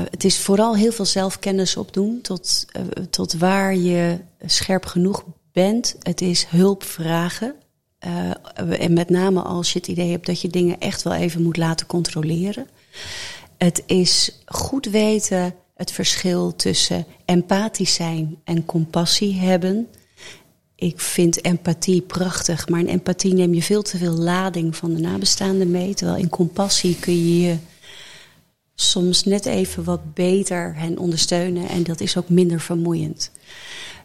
[0.10, 2.66] het is vooral heel veel zelfkennis opdoen tot,
[3.10, 5.96] tot waar je scherp genoeg bent.
[6.00, 7.56] Het is hulp vragen.
[8.06, 11.44] Uh, en met name als je het idee hebt dat je dingen echt wel even
[11.44, 12.68] moet laten controleren.
[13.58, 19.88] Het is goed weten het verschil tussen empathisch zijn en compassie hebben.
[20.76, 25.02] Ik vind empathie prachtig, maar in empathie neem je veel te veel lading van de
[25.02, 25.94] nabestaanden mee.
[25.94, 27.58] Terwijl in compassie kun je je
[28.76, 33.32] soms net even wat beter hen ondersteunen en dat is ook minder vermoeiend.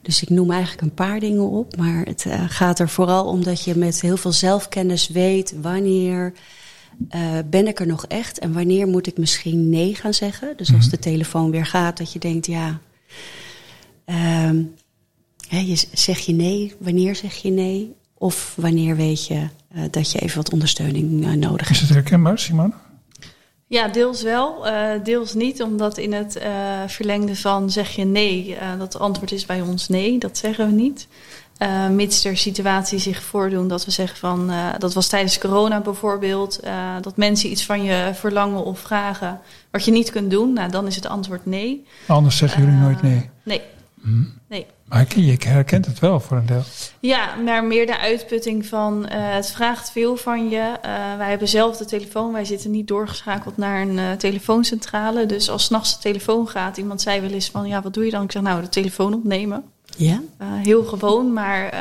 [0.03, 3.45] Dus ik noem eigenlijk een paar dingen op, maar het uh, gaat er vooral om
[3.45, 6.33] dat je met heel veel zelfkennis weet wanneer
[7.15, 10.57] uh, ben ik er nog echt en wanneer moet ik misschien nee gaan zeggen.
[10.57, 12.81] Dus als de telefoon weer gaat, dat je denkt ja,
[15.49, 17.95] hè, je, zeg je nee, wanneer zeg je nee?
[18.15, 19.35] Of wanneer weet je
[19.77, 21.71] uh, dat je even wat ondersteuning nodig hebt.
[21.71, 22.73] Is het herkenbaar, Simone?
[23.73, 25.63] Ja, deels wel, uh, deels niet.
[25.63, 26.43] Omdat in het uh,
[26.87, 30.73] verlengde van zeg je nee, uh, dat antwoord is bij ons nee, dat zeggen we
[30.73, 31.09] niet.
[31.91, 36.61] Mits er situaties zich voordoen dat we zeggen van, dat was tijdens corona bijvoorbeeld,
[37.01, 40.87] dat mensen iets van je verlangen of vragen wat je niet kunt doen, nou, dan
[40.87, 41.87] is het antwoord nee.
[42.07, 43.31] Anders zeggen jullie nooit nee.
[43.43, 43.61] Nee.
[44.03, 44.23] Hm.
[44.49, 44.67] Nee.
[44.91, 46.63] Maar je herkent het wel voor een deel.
[47.01, 50.57] Ja, maar meer de uitputting van uh, het vraagt veel van je.
[50.57, 55.27] Uh, wij hebben zelf de telefoon, wij zitten niet doorgeschakeld naar een uh, telefooncentrale.
[55.27, 58.11] Dus als s'nachts de telefoon gaat, iemand zei wel eens van ja, wat doe je
[58.11, 58.23] dan?
[58.23, 59.65] Ik zeg nou, de telefoon opnemen.
[59.97, 60.21] Ja.
[60.43, 61.75] heel gewoon, maar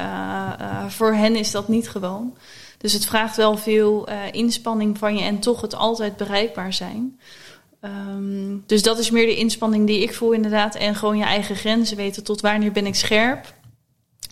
[0.88, 2.34] voor hen is dat niet gewoon.
[2.78, 7.20] Dus het vraagt wel veel inspanning van je en toch het altijd bereikbaar zijn.
[7.82, 10.76] Um, dus dat is meer de inspanning die ik voel inderdaad.
[10.76, 12.24] En gewoon je eigen grenzen weten.
[12.24, 13.54] Tot wanneer ben ik scherp?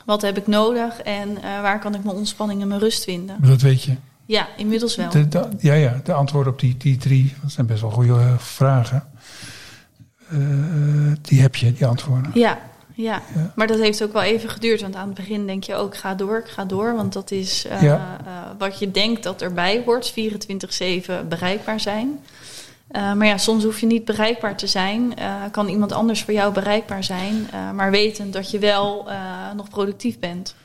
[0.06, 1.02] Wat heb ik nodig?
[1.02, 3.38] En uh, waar kan ik mijn ontspanning en mijn rust vinden?
[3.40, 3.96] Maar dat weet je.
[4.26, 5.10] Ja, inmiddels wel.
[5.10, 8.14] De, de, ja, ja, de antwoorden op die, die drie, dat zijn best wel goede
[8.14, 9.10] uh, vragen.
[10.34, 12.32] Uh, die heb je, die antwoorden.
[12.34, 12.60] Ja,
[12.94, 14.82] ja, ja, maar dat heeft ook wel even geduurd.
[14.82, 16.96] Want aan het begin denk je ook, ga door, ik ga door.
[16.96, 18.18] Want dat is uh, ja.
[18.58, 20.14] wat je denkt dat erbij hoort.
[20.14, 22.20] 24-7 bereikbaar zijn.
[22.92, 25.14] Uh, maar ja, soms hoef je niet bereikbaar te zijn.
[25.52, 27.48] kan iemand anders voor jou bereikbaar zijn.
[27.76, 29.08] maar wetend dat je wel
[29.56, 30.56] nog productief bent.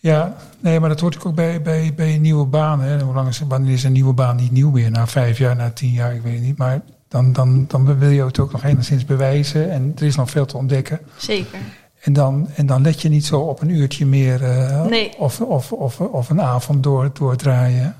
[0.00, 2.80] Ja, nee, maar dat hoort ook bij, bij, bij een nieuwe baan.
[2.80, 3.00] Hè.
[3.00, 4.90] Hoe lang is, wanneer is een nieuwe baan niet nieuw meer?
[4.90, 6.58] Na vijf jaar, na tien jaar, ik weet het niet.
[6.58, 9.70] Maar dan, dan, dan wil je het ook nog enigszins bewijzen.
[9.70, 11.00] En er is nog veel te ontdekken.
[11.16, 11.58] Zeker.
[12.00, 14.40] En dan, en dan let je niet zo op een uurtje meer
[14.88, 15.18] nee.
[15.18, 17.96] of, of, of, of een avond door, doordraaien.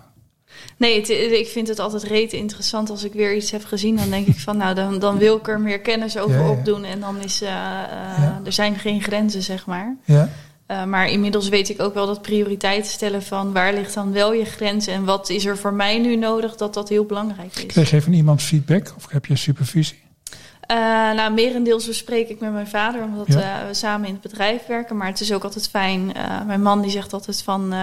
[0.76, 3.96] Nee, het, ik vind het altijd rete interessant als ik weer iets heb gezien.
[3.96, 6.50] Dan denk ik van, nou, dan, dan wil ik er meer kennis over ja, ja.
[6.50, 6.84] opdoen.
[6.84, 8.40] En dan is, uh, ja.
[8.44, 9.96] er zijn geen grenzen, zeg maar.
[10.04, 10.28] Ja.
[10.70, 14.32] Uh, maar inmiddels weet ik ook wel dat prioriteiten stellen van waar ligt dan wel
[14.32, 17.66] je grens en wat is er voor mij nu nodig, dat dat heel belangrijk is.
[17.66, 19.98] Kreeg je van iemand feedback of heb je supervisie?
[20.70, 20.76] Uh,
[21.12, 23.62] nou, merendeels bespreek ik met mijn vader, omdat ja.
[23.62, 24.96] uh, we samen in het bedrijf werken.
[24.96, 26.12] Maar het is ook altijd fijn.
[26.16, 27.74] Uh, mijn man die zegt altijd van,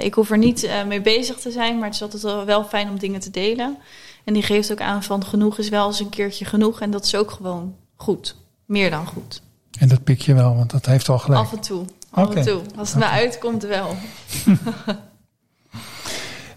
[0.00, 2.98] ik hoef er niet mee bezig te zijn, maar het is altijd wel fijn om
[2.98, 3.78] dingen te delen.
[4.24, 6.80] En die geeft ook aan van genoeg is wel eens een keertje genoeg.
[6.80, 8.36] En dat is ook gewoon goed.
[8.66, 9.42] Meer dan goed.
[9.78, 11.40] En dat pik je wel, want dat heeft al gelijk.
[11.40, 11.84] Af en toe.
[12.10, 12.36] Af okay.
[12.36, 12.60] en toe.
[12.76, 13.12] Als het okay.
[13.12, 13.96] me uitkomt wel.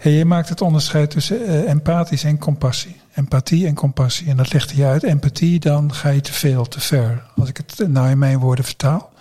[0.03, 2.95] hey, je maakt het onderscheid tussen uh, empathisch en compassie.
[3.15, 4.27] Empathie en compassie.
[4.27, 5.03] En dat legt je uit.
[5.03, 7.23] Empathie, dan ga je te veel, te ver.
[7.35, 9.13] Als ik het nou in mijn woorden vertaal.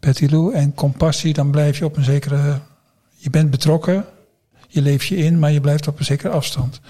[0.00, 0.54] Betty Lou.
[0.54, 2.60] En compassie, dan blijf je op een zekere...
[3.16, 4.04] Je bent betrokken.
[4.68, 6.80] Je leeft je in, maar je blijft op een zekere afstand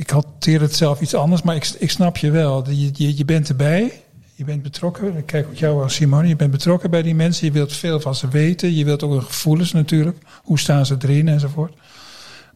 [0.00, 2.70] ik hanteer het zelf iets anders, maar ik, ik snap je wel.
[2.70, 4.02] Je, je, je bent erbij,
[4.34, 5.16] je bent betrokken.
[5.16, 7.46] Ik kijk op jou als Simone, je bent betrokken bij die mensen.
[7.46, 8.74] Je wilt veel van ze weten.
[8.74, 10.18] Je wilt ook hun gevoelens natuurlijk.
[10.42, 11.74] Hoe staan ze erin enzovoort.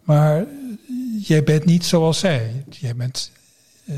[0.05, 0.45] Maar
[1.21, 2.65] jij bent niet zoals zij.
[2.71, 3.31] Jij bent,
[3.85, 3.97] uh,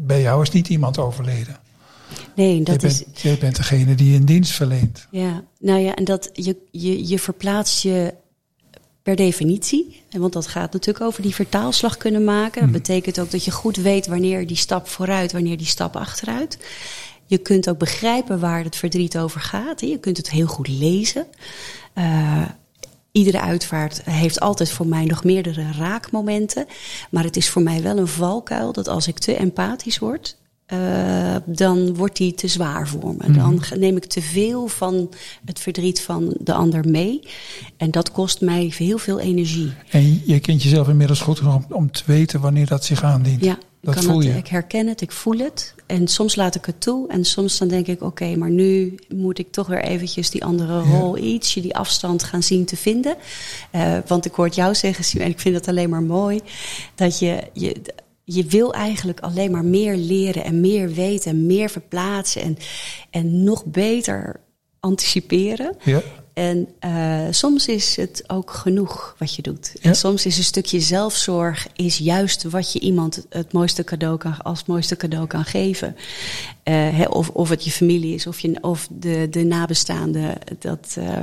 [0.00, 1.58] bij jou is niet iemand overleden.
[2.34, 3.04] Nee, dat jij is.
[3.04, 5.06] Bent, jij bent degene die een dienst verleent.
[5.10, 8.14] Ja, nou ja, en dat je, je, je verplaatst je
[9.02, 10.02] per definitie.
[10.10, 12.62] Want dat gaat natuurlijk over die vertaalslag kunnen maken.
[12.62, 16.58] Dat betekent ook dat je goed weet wanneer die stap vooruit, wanneer die stap achteruit.
[17.26, 19.80] Je kunt ook begrijpen waar het verdriet over gaat.
[19.80, 21.26] Je kunt het heel goed lezen.
[21.94, 22.42] Uh,
[23.12, 26.66] iedere uitvaart heeft altijd voor mij nog meerdere raakmomenten.
[27.10, 30.36] Maar het is voor mij wel een valkuil dat als ik te empathisch word,
[30.72, 33.30] uh, dan wordt die te zwaar voor me.
[33.32, 33.78] Dan Mhm.
[33.78, 35.10] neem ik te veel van
[35.44, 37.20] het verdriet van de ander mee.
[37.76, 39.72] En dat kost mij heel veel energie.
[39.90, 43.44] En je kent jezelf inmiddels goed genoeg om, om te weten wanneer dat zich aandient.
[43.44, 44.36] Ja, dat voel je.
[44.36, 45.74] ik herken het, ik voel het.
[45.90, 47.08] En soms laat ik het toe.
[47.08, 50.72] En soms dan denk ik, oké, maar nu moet ik toch weer eventjes die andere
[50.72, 50.98] Ja.
[50.98, 53.16] rol, ietsje die afstand gaan zien te vinden.
[53.74, 56.40] Uh, want ik hoor het jou zeggen, en ik vind het alleen maar mooi,
[56.94, 57.76] dat je, je,
[58.24, 62.56] je wil eigenlijk alleen maar meer leren en meer weten en meer verplaatsen en,
[63.10, 64.40] en nog beter
[64.80, 65.76] anticiperen.
[65.84, 66.02] Ja.
[66.40, 69.70] En uh, soms is het ook genoeg wat je doet.
[69.74, 69.80] Ja.
[69.80, 74.42] En soms is een stukje zelfzorg is juist wat je iemand het mooiste cadeau kan,
[74.42, 75.96] als het mooiste cadeau kan geven.
[75.98, 80.38] Uh, hè, of, of het je familie is, of, je, of de, de nabestaanden.
[80.58, 81.18] Dat, uh,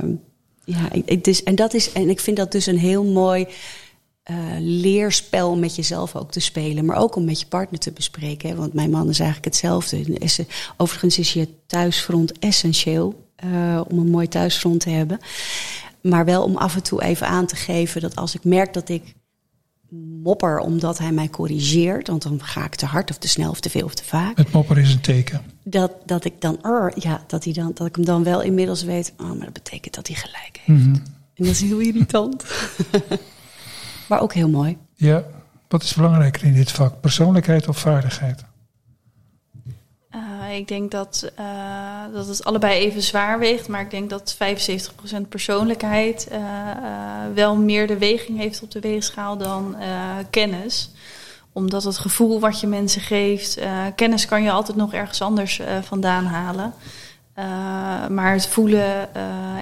[0.64, 3.46] ja, ik, dus, en, dat is, en ik vind dat dus een heel mooi
[4.30, 6.84] uh, leerspel om met jezelf ook te spelen.
[6.84, 8.48] Maar ook om met je partner te bespreken.
[8.48, 8.54] Hè?
[8.54, 10.18] Want mijn man is eigenlijk hetzelfde.
[10.76, 13.26] Overigens is je thuisfront essentieel.
[13.44, 15.18] Uh, om een mooi thuisfront te hebben.
[16.00, 18.88] Maar wel om af en toe even aan te geven dat als ik merk dat
[18.88, 19.14] ik
[20.22, 23.60] mopper omdat hij mij corrigeert, want dan ga ik te hard of te snel of
[23.60, 24.36] te veel of te vaak.
[24.36, 25.40] Het mopper is een teken.
[25.62, 26.58] Dat, dat ik dan,
[26.94, 29.94] ja, dat, hij dan, dat ik hem dan wel inmiddels weet, oh, maar dat betekent
[29.94, 30.78] dat hij gelijk heeft.
[30.78, 30.88] Mhm.
[30.88, 31.02] Mm -hmm.
[31.34, 32.44] En dat is heel irritant.
[34.08, 34.76] maar ook heel mooi.
[34.94, 35.24] Ja,
[35.68, 37.00] wat is belangrijker in dit vak?
[37.00, 38.44] Persoonlijkheid of vaardigheid?
[40.48, 41.44] Uh, ik denk dat, uh,
[42.12, 43.68] dat het allebei even zwaar weegt.
[43.68, 46.38] Maar ik denk dat 75% persoonlijkheid uh,
[47.34, 49.76] wel meer de weging heeft op de weegschaal dan
[50.30, 50.90] kennis.
[51.52, 53.58] Omdat het gevoel wat je mensen geeft,
[53.94, 56.72] kennis kan je altijd nog ergens anders vandaan halen.
[58.10, 59.14] maar het voelen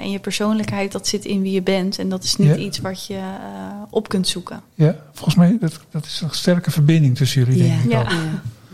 [0.03, 1.99] en je persoonlijkheid, dat zit in wie je bent.
[1.99, 2.57] En dat is niet ja.
[2.57, 3.21] iets wat je
[3.91, 4.63] op kunt zoeken.
[4.75, 8.01] Ja, volgens mij dat, dat is een sterke verbinding tussen jullie, denk ik ja.
[8.01, 8.11] ook.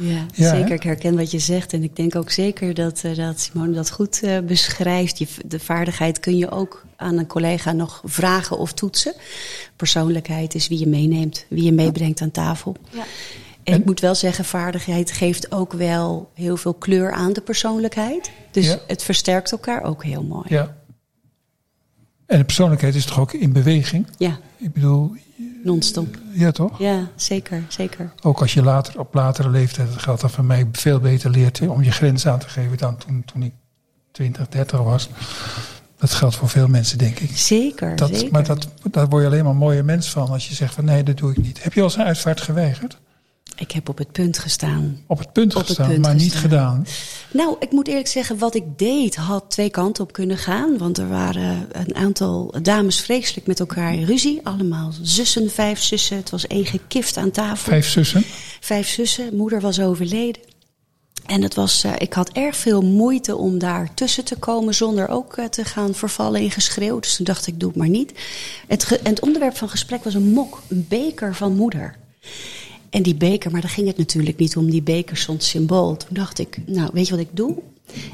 [0.02, 0.26] Ja.
[0.34, 0.68] Zeker.
[0.68, 0.74] Hè?
[0.74, 1.72] Ik herken wat je zegt.
[1.72, 5.18] En ik denk ook zeker dat, uh, dat Simone dat goed uh, beschrijft.
[5.18, 9.14] Je, de vaardigheid kun je ook aan een collega nog vragen of toetsen.
[9.76, 12.76] Persoonlijkheid is wie je meeneemt, wie je meebrengt aan tafel.
[12.90, 12.98] Ja.
[13.62, 17.40] En, en ik moet wel zeggen, vaardigheid geeft ook wel heel veel kleur aan de
[17.40, 18.30] persoonlijkheid.
[18.50, 18.78] Dus ja.
[18.86, 20.46] het versterkt elkaar ook heel mooi.
[20.48, 20.76] Ja.
[22.26, 24.06] En de persoonlijkheid is toch ook in beweging?
[24.16, 24.38] Ja.
[24.56, 25.14] Ik bedoel,
[25.62, 26.18] Non-stop.
[26.32, 26.78] Ja, toch?
[26.78, 28.12] Ja, zeker, zeker.
[28.22, 31.60] Ook als je later, op latere leeftijd, dat geldt dat voor mij, veel beter leert
[31.60, 33.52] om je grens aan te geven dan toen, toen ik
[34.10, 35.08] 20, 30 was.
[35.96, 37.36] Dat geldt voor veel mensen, denk ik.
[37.36, 38.32] Zeker, dat, zeker.
[38.32, 40.84] Maar dat, daar word je alleen maar een mooie mens van als je zegt van
[40.84, 41.62] nee, dat doe ik niet.
[41.62, 42.98] Heb je al eens een uitvaart geweigerd?
[43.56, 45.02] Ik heb op het punt gestaan.
[45.06, 46.32] Op het punt op gestaan, het punt maar gestaan.
[46.32, 46.86] niet gedaan.
[47.32, 50.78] Nou, ik moet eerlijk zeggen, wat ik deed had twee kanten op kunnen gaan.
[50.78, 54.40] Want er waren een aantal dames vreselijk met elkaar in ruzie.
[54.42, 56.16] Allemaal zussen, vijf zussen.
[56.16, 57.70] Het was één gekift aan tafel.
[57.72, 58.24] Vijf zussen?
[58.60, 59.36] Vijf zussen.
[59.36, 60.40] Moeder was overleden.
[61.26, 65.08] En het was, uh, ik had erg veel moeite om daar tussen te komen zonder
[65.08, 67.00] ook uh, te gaan vervallen in geschreeuw.
[67.00, 68.12] Dus toen dacht ik, doe het maar niet.
[68.66, 71.96] Het, en het onderwerp van gesprek was een mok, een beker van moeder.
[72.92, 74.70] En die beker, maar daar ging het natuurlijk niet om.
[74.70, 75.96] Die beker stond symbool.
[75.96, 77.56] Toen dacht ik, nou, weet je wat ik doe?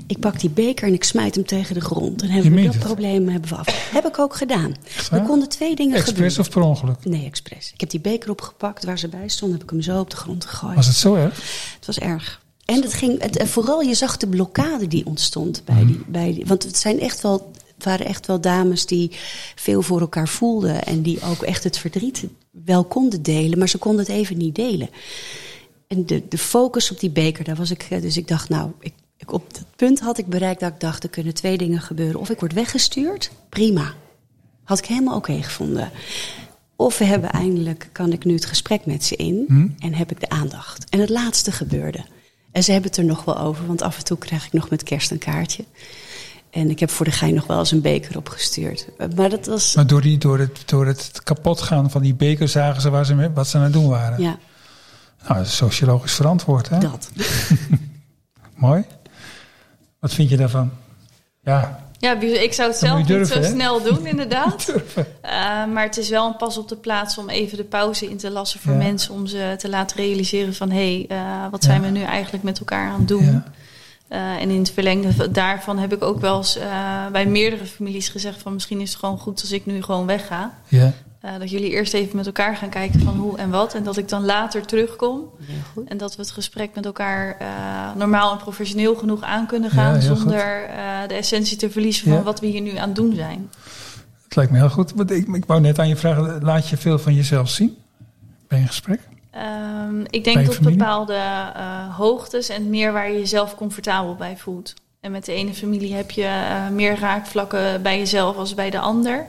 [0.06, 2.18] Ik pak die beker en ik smijt hem tegen de grond.
[2.18, 2.82] Dan hebben we dat het?
[2.82, 3.90] probleem hebben we af.
[3.92, 4.74] Heb ik ook gedaan.
[5.10, 6.40] Er konden twee dingen Expres gebeuren.
[6.40, 7.04] of per ongeluk?
[7.04, 7.70] Nee, expres.
[7.74, 9.52] Ik heb die beker opgepakt waar ze bij stond.
[9.52, 10.74] Heb ik hem zo op de grond gegooid.
[10.74, 11.34] Was het zo erg?
[11.76, 12.42] Het was erg.
[12.64, 16.32] En het ging, het, en vooral je zag de blokkade die ontstond bij die, bij
[16.32, 16.46] die.
[16.46, 17.52] Want het zijn echt wel.
[17.74, 19.10] Het waren echt wel dames die
[19.54, 20.84] veel voor elkaar voelden.
[20.84, 22.24] En die ook echt het verdriet
[22.64, 23.58] wel konden delen.
[23.58, 24.88] Maar ze konden het even niet delen.
[25.86, 27.86] En de, de focus op die beker, daar was ik.
[27.90, 30.80] eh, Dus ik dacht, nou, ik, ik, op dat punt had ik bereikt dat ik
[30.80, 32.20] dacht: er kunnen twee dingen gebeuren.
[32.20, 33.94] Of ik word weggestuurd, prima.
[34.64, 35.90] Had ik helemaal oké gevonden.
[36.76, 39.44] Of we hebben eindelijk, kan ik nu het gesprek met ze in
[39.78, 40.88] en heb ik de aandacht.
[40.90, 42.04] En het laatste gebeurde.
[42.52, 44.70] En ze hebben het er nog wel over, want af en toe krijg ik nog
[44.70, 45.64] met kerst een kaartje.
[46.50, 48.86] En ik heb voor de gein nog wel eens een beker opgestuurd.
[49.16, 52.80] Maar dat was, Maar door, die, door, het, door het kapotgaan van die beker zagen
[52.82, 54.20] ze, waar ze mee- wat ze aan het doen waren.
[54.22, 54.38] ja,
[55.22, 56.78] Nou, dat is sociologisch verantwoord, hè?
[56.78, 57.10] dat.
[58.54, 58.84] Mooi.
[60.00, 60.70] Wat vind je daarvan?
[61.42, 63.44] Ja, Ja, ik zou het zelf niet zo hè?
[63.46, 64.72] snel doen, inderdaad.
[65.20, 65.32] Eh,
[65.66, 68.30] maar het is wel een pas op de plaats om even de pauze in te
[68.30, 68.78] lassen voor Ja.
[68.78, 69.14] mensen.
[69.14, 71.86] Om ze te laten realiseren van, hé, hey, eh, wat zijn Ja.
[71.86, 73.24] we nu eigenlijk met elkaar aan het doen?
[73.24, 73.44] Ja.
[74.08, 78.08] Eh, en in het verlengde daarvan heb ik ook wel eens eh, bij meerdere families
[78.08, 78.52] gezegd van...
[78.52, 80.54] misschien is het gewoon goed als ik nu gewoon wegga.
[80.68, 80.92] Ja.
[81.20, 83.74] Eh, dat jullie eerst even met elkaar gaan kijken van hoe en wat.
[83.74, 85.30] En dat ik dan later terugkom.
[85.42, 85.88] Heel goed.
[85.88, 87.48] En dat we het gesprek met elkaar eh,
[87.96, 89.94] normaal en professioneel genoeg aan kunnen gaan.
[89.94, 92.22] Ja, zonder eh, de essentie te verliezen van Ja.
[92.22, 93.50] wat we hier nu aan het doen zijn.
[94.24, 94.92] Het lijkt me heel goed.
[94.94, 97.76] Want ik, ik wou net aan je vragen, laat je veel van jezelf zien
[98.48, 99.00] bij een gesprek?
[99.30, 100.76] Ehm, ik denk tot familie?
[100.76, 104.74] bepaalde eh, hoogtes en meer waar je jezelf comfortabel bij voelt.
[105.00, 108.78] En met de ene familie heb je eh, meer raakvlakken bij jezelf als bij de
[108.78, 109.26] ander.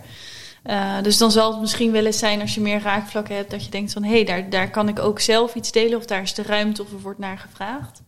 [0.64, 3.66] Eh, dus dan zal het misschien wel eens zijn als je meer raakvlakken hebt, dat
[3.66, 6.22] je denkt van hé, hey, daar, daar kan ik ook zelf iets delen of daar
[6.22, 8.02] is de ruimte of er wordt naar gevraagd.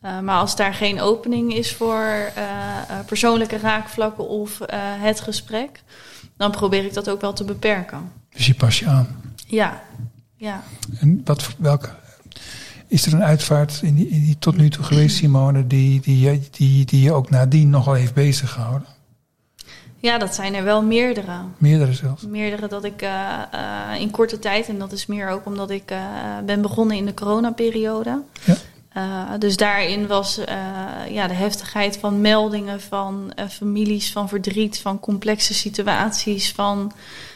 [0.00, 2.32] Maar als daar geen opening is voor
[3.06, 4.58] persoonlijke raakvlakken of
[5.00, 5.82] het gesprek,
[6.36, 8.12] dan probeer ik dat ook wel te beperken.
[8.30, 9.34] Dus je pas je aan.
[9.46, 9.82] Ja,
[10.42, 10.62] ja.
[11.00, 11.88] En wat, welke,
[12.86, 16.20] is er een uitvaart in die, in die tot nu toe geweest, Simone, die, die,
[16.20, 18.88] je- die, die je ook nadien nogal heeft bezig gehouden?
[19.98, 21.32] Ja, dat zijn er wel meerdere.
[21.58, 22.26] Meerdere zelfs.
[22.26, 25.90] Meerdere dat ik eh, eh, in korte tijd, en dat is meer ook omdat ik
[25.90, 25.98] eh,
[26.46, 28.22] ben begonnen in de coronaperiode.
[28.44, 28.56] Ja.
[28.92, 30.56] Eh, dus daarin was eh,
[31.08, 36.92] ja, de heftigheid van meldingen van eh, families, van verdriet, van complexe situaties, van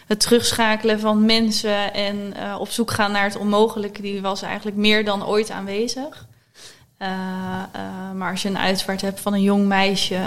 [0.07, 5.05] het terugschakelen van mensen en op zoek gaan naar het onmogelijke, die was eigenlijk meer
[5.05, 6.27] dan ooit aanwezig.
[8.15, 10.21] Maar als je een uitvaart hebt van een jong meisje,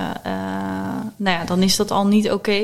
[1.15, 2.61] nou ja, dan is dat al niet oké.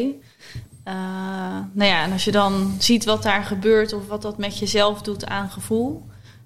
[1.71, 5.01] Nou ja, en als je dan ziet wat daar gebeurt of wat dat met jezelf
[5.01, 6.03] doet aan gevoel,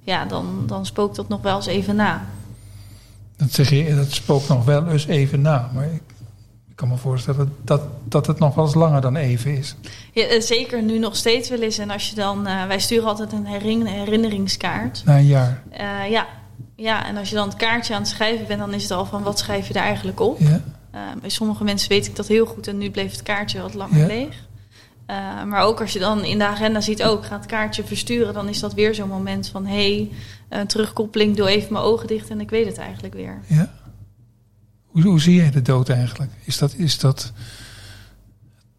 [0.10, 2.26] ja, dan, dan spookt dat nog wel eens even na.
[3.38, 5.70] Dat, zeg je, dat spookt nog wel eens even na.
[5.74, 6.02] Maar ik,
[6.70, 9.76] ik kan me voorstellen dat, dat het nog wel eens langer dan even is.
[10.14, 11.78] Ja, eh, zeker nu nog steeds wel eens.
[11.78, 15.02] En als je dan, eh, wij sturen altijd een herin- herinneringskaart.
[15.06, 15.64] Na een jaar.
[15.70, 16.28] Eh, ja.
[16.76, 19.06] ja, en als je dan het kaartje aan het schrijven bent, dan is het al
[19.06, 20.40] van wat schrijf je daar eigenlijk op.
[20.40, 20.62] Ja.
[21.22, 23.98] Bij sommige mensen weet ik dat heel goed en nu bleef het kaartje wat langer
[24.00, 24.06] Ja.
[24.06, 24.48] leeg.
[25.10, 28.34] Eh, maar ook als je dan in de agenda ziet, ook gaat het kaartje versturen,
[28.34, 30.10] dan is dat weer zo'n moment van hé,
[30.50, 33.42] hey, terugkoppeling, doe even mijn ogen dicht en ik weet het eigenlijk weer.
[33.48, 33.72] ja.
[34.86, 36.32] Hoe, hoe zie jij de dood eigenlijk?
[36.44, 37.32] Is dat, is dat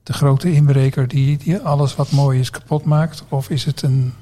[0.03, 3.25] de grote inbreker die, die alles wat mooi is kapot maakt?
[3.29, 4.13] Of is het een,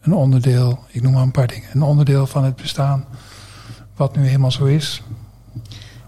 [0.00, 3.04] een onderdeel, ik noem maar een paar dingen, een onderdeel van het bestaan
[3.96, 5.02] wat nu helemaal zo is?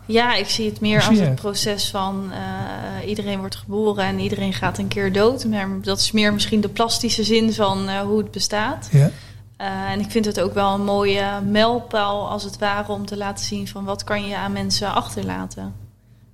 [0.07, 1.41] Ja, ik zie het meer Hoe als het het?
[1.41, 5.45] proces van eh, iedereen wordt geboren en iedereen gaat een keer dood.
[5.45, 8.89] Maar dat is meer misschien de plastische zin van eh, hoe het bestaat.
[8.91, 9.11] Ja.
[9.57, 13.17] Eh, en ik vind het ook wel een mooie mijlpaal als het ware om te
[13.17, 15.75] laten zien van wat kan je aan mensen achterlaten.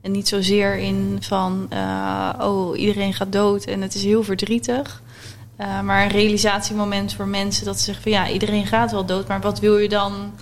[0.00, 1.68] En niet zozeer in van
[2.40, 5.02] oh iedereen gaat dood en het is heel verdrietig.
[5.58, 9.28] Eh, maar een realisatiemoment voor mensen dat ze zeggen van ja iedereen gaat wel dood,
[9.28, 10.32] maar wat wil je dan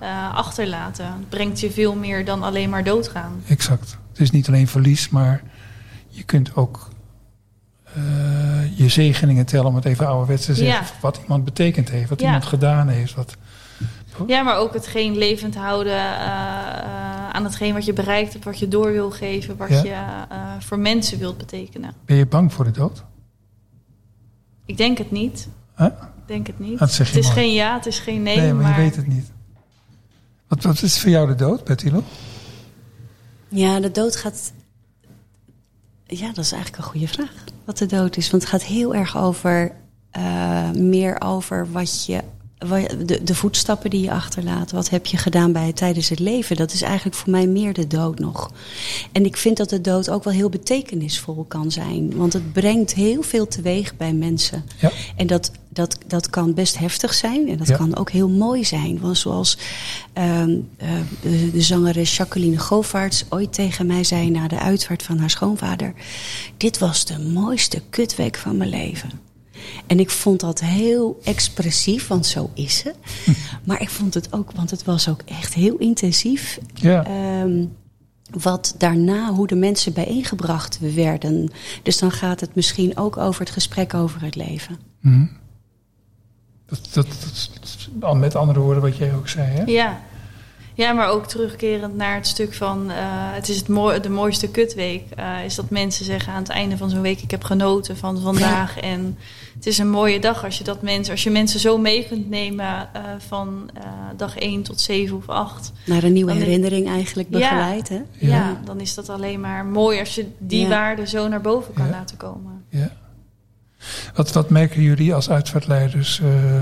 [0.00, 1.04] eh, achterlaten?
[1.06, 3.42] Het brengt je veel meer dan alleen maar doodgaan.
[3.48, 3.98] exact.
[4.08, 5.42] Het is niet alleen verlies, maar
[6.08, 6.88] je kunt ook
[7.94, 10.84] eh, je zegeningen tellen, om het even ouderwets te zeggen.
[10.84, 10.90] Ja.
[11.00, 12.26] Wat iemand betekend heeft, wat Ja.
[12.26, 13.14] iemand gedaan heeft.
[13.14, 13.36] Wat,
[14.26, 15.98] Ja, maar ook hetgeen levend houden
[17.32, 19.82] aan hetgeen wat je bereikt hebt, wat je door wil geven, wat Ja.
[19.82, 19.96] je
[20.64, 21.92] voor mensen wilt betekenen.
[22.04, 23.04] ben je bang voor de dood?
[24.66, 25.48] Ik denk het niet.
[25.76, 25.86] Huh?
[25.86, 25.92] Ik
[26.26, 26.78] denk het niet.
[26.78, 27.40] Dat zeg je het is mooi.
[27.46, 28.36] geen ja, het is geen nee.
[28.36, 29.32] Nee, maar, maar je weet het niet.
[30.48, 32.02] Wat, wat is voor jou de dood, Betty Lou?
[33.48, 34.52] Ja, de dood gaat.
[36.06, 37.44] Ja, dat is eigenlijk een goede vraag.
[37.64, 38.30] Wat de dood is.
[38.30, 39.72] Want het gaat heel erg over.
[40.10, 42.20] eh, meer over wat je.
[43.06, 44.70] De, de voetstappen die je achterlaat.
[44.72, 46.56] Wat heb je gedaan bij tijdens het leven?
[46.56, 48.50] Dat is eigenlijk voor mij meer de dood nog.
[49.12, 52.16] En ik vind dat de dood ook wel heel betekenisvol kan zijn.
[52.16, 54.64] Want het brengt heel veel teweeg bij mensen.
[54.80, 54.90] Ja.
[55.16, 57.48] En dat, dat, dat kan best heftig zijn.
[57.48, 57.76] En dat Ja.
[57.76, 59.00] kan ook heel mooi zijn.
[59.00, 59.58] Want zoals
[60.12, 60.88] ehm, eh,
[61.22, 64.30] de, de zangeres Jacqueline Govaerts ooit tegen mij zei...
[64.30, 65.94] na de uitvaart van haar schoonvader...
[66.56, 69.10] dit was de mooiste kutweek van mijn leven.
[69.86, 72.94] En ik vond dat heel expressief, want zo is ze.
[73.64, 76.58] Maar ik vond het ook, want het was ook echt heel intensief.
[76.74, 77.04] Ja.
[77.06, 77.64] Ehm,
[78.30, 81.50] wat daarna, hoe de mensen bijeengebracht werden.
[81.82, 84.78] Dus dan gaat het misschien ook over het gesprek over het leven.
[86.66, 87.50] Dat, dat, dat,
[87.92, 89.62] dat- met andere woorden wat jij ook zei, hè?
[89.64, 90.02] Ja.
[90.76, 92.90] Ja, maar ook terugkerend naar het stuk van...
[92.90, 95.02] eh, het is het mooi, de mooiste kutweek.
[95.16, 97.20] eh, is dat mensen zeggen aan het einde van zo'n week...
[97.20, 98.80] ik heb genoten van vandaag.
[98.80, 99.18] En
[99.54, 102.28] het is een mooie dag als je, dat mensen, als je mensen zo mee kunt
[102.30, 102.66] nemen...
[102.92, 103.82] eh, van eh,
[104.16, 105.72] dag 1 tot 7 of 8.
[105.86, 107.38] Naar een nieuwe herinnering eigenlijk Ja.
[107.38, 107.88] begeleid.
[107.88, 107.94] Hè?
[108.12, 108.28] Ja.
[108.36, 108.60] Ja.
[108.64, 109.98] dan is dat alleen maar mooi...
[109.98, 110.68] als je die Ja.
[110.68, 111.90] waarde zo naar boven kan Ja.
[111.90, 112.64] laten komen.
[112.68, 112.92] Ja.
[114.14, 116.20] Wat, wat merken jullie als uitvaartleiders?
[116.20, 116.52] eh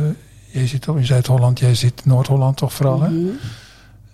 [0.51, 3.11] jij zit in Zuid-Holland, jij zit in Noord-Holland toch vooral, hè?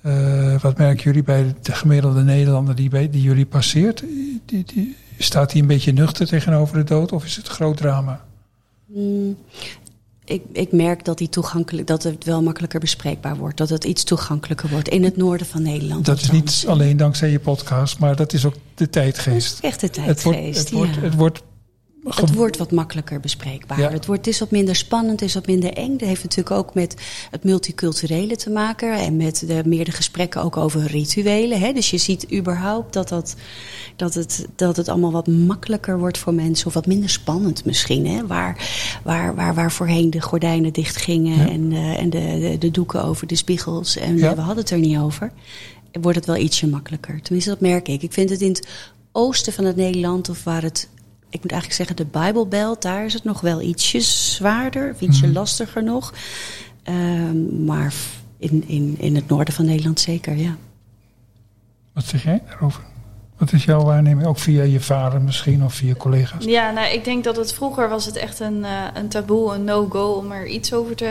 [0.00, 4.04] Eh, wat merken jullie bij de gemiddelde Nederlander die, bij, die jullie passeert?
[4.46, 7.76] Die, die, staat hij een beetje nuchter tegenover de dood of is het een groot
[7.76, 8.24] drama?
[8.86, 9.36] Mm,
[10.24, 13.56] Ik, ik merk dat, die toegankelijk, dat het wel makkelijker bespreekbaar wordt.
[13.56, 16.04] Dat het iets toegankelijker wordt in het noorden van Nederland.
[16.04, 19.58] Dat is niet alleen dankzij je podcast, maar dat is ook de tijdgeest.
[19.60, 20.58] echt de Het wordt, tijdgeest.
[20.58, 21.00] het wordt, ja.
[21.00, 21.42] het wordt,
[22.16, 23.80] Het wordt wat makkelijker bespreekbaar.
[23.80, 23.90] Ja.
[23.90, 25.96] Het, wordt, het is wat minder spannend, het is wat minder eng.
[25.96, 26.94] Dat heeft natuurlijk ook met
[27.30, 28.92] het multiculturele te maken.
[28.92, 31.60] En met de, meer de gesprekken ook over rituelen.
[31.60, 31.72] Hè?
[31.72, 33.34] Dus je ziet überhaupt dat, dat,
[33.96, 36.66] dat, het, dat het allemaal wat makkelijker wordt voor mensen.
[36.66, 38.06] Of wat minder spannend misschien.
[38.06, 38.26] Hè?
[38.26, 38.68] Waar,
[39.02, 41.38] waar, waar, waar voorheen de gordijnen dicht gingen.
[41.38, 41.48] Ja.
[41.48, 43.96] En, eh, en de, de, de doeken over de spiegels.
[43.96, 44.34] En Ja.
[44.34, 45.32] we hadden het er niet over.
[46.00, 47.22] Wordt het wel ietsje makkelijker.
[47.22, 48.02] Tenminste, dat merk ik.
[48.02, 48.68] Ik vind het in het
[49.12, 50.88] oosten van het Nederland, of waar het
[51.30, 55.24] ik moet eigenlijk zeggen, de Bijbelbelt, daar is het nog wel ietsje zwaarder, of ietsje
[55.26, 55.34] Mhm.
[55.34, 56.12] lastiger nog.
[56.82, 57.94] Ehm, maar
[58.38, 60.56] in, in, in het noorden van Nederland zeker, ja.
[61.92, 62.82] wat zeg jij daarover?
[63.36, 64.26] Wat is jouw waarneming?
[64.28, 66.44] Ook via je vader misschien of via collega's?
[66.44, 69.64] Ja, nou, ik denk dat het vroeger was het echt een, eh, een taboe, een
[69.64, 71.04] no-go om er iets over te,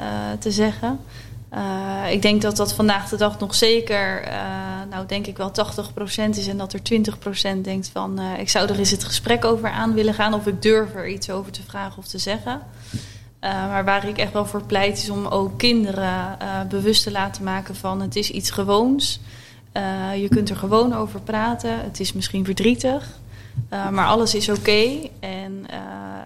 [0.00, 0.98] eh, te zeggen.
[1.54, 4.38] Eh, ik denk dat dat vandaag de dag nog zeker, eh,
[4.90, 8.68] nou denk ik wel 80% is en dat er 20% denkt van eh, ik zou
[8.68, 11.62] er eens het gesprek over aan willen gaan of ik durf er iets over te
[11.62, 12.60] vragen of te zeggen.
[13.40, 16.38] Maar waar ik echt wel voor pleit is om ook kinderen
[16.68, 19.20] bewust te laten maken van het is iets gewoons.
[20.16, 21.80] Je kunt er gewoon over praten.
[21.80, 23.18] Het is misschien verdrietig.
[23.72, 24.88] Uh, maar alles is oké.
[25.20, 25.76] En uh,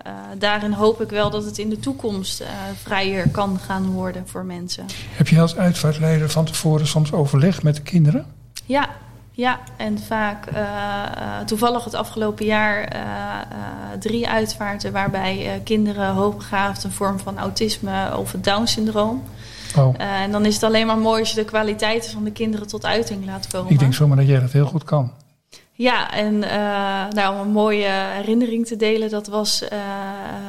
[0.07, 2.43] uh, daarin hoop ik wel dat het in de toekomst
[2.83, 4.87] vrijer kan gaan worden voor mensen.
[5.11, 8.27] Heb je als uitvaartleider van tevoren soms overleg met de kinderen?
[8.64, 8.88] Ja,
[9.33, 9.59] ja.
[9.77, 17.19] en vaak uh, toevallig het afgelopen jaar uh, drie uitvaarten waarbij kinderen hoogbegaafd een vorm
[17.19, 19.23] van autisme of het Down-syndroom.
[19.77, 19.95] Oh.
[19.99, 22.85] En dan is het alleen maar mooi als je de kwaliteiten van de kinderen tot
[22.85, 23.73] uiting laat komen.
[23.73, 25.12] Ik denk zomaar dat jij dat heel goed kan.
[25.79, 29.69] Ja, en uh, nou, om een mooie herinnering te delen, dat was uh,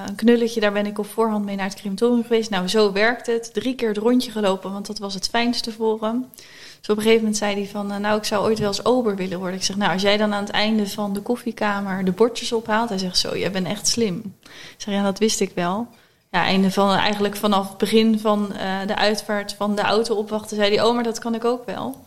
[0.07, 0.59] een knulletje.
[0.59, 2.49] Daar ben ik op voorhand mee naar het crematorium geweest.
[2.49, 3.53] Nou, zo werkt het.
[3.53, 6.25] Drie keer het rondje gelopen, want dat was het fijnste voor hem.
[6.79, 8.85] Dus op een gegeven moment zei hij van, uh, nou, ik zou ooit wel eens
[8.85, 9.57] ober willen worden.
[9.57, 12.89] Ik zeg, nou, als jij dan aan het einde van de koffiekamer de bordjes ophaalt.
[12.89, 14.35] Hij zegt, zo, jij bent echt slim.
[14.43, 15.87] Ik zeg, ja, dat wist ik wel.
[16.31, 18.53] Ja, einde van, eigenlijk vanaf het begin van
[18.85, 22.05] de uitvaart van de auto opwachten, zei hij, oh, maar dat kan ik ook wel.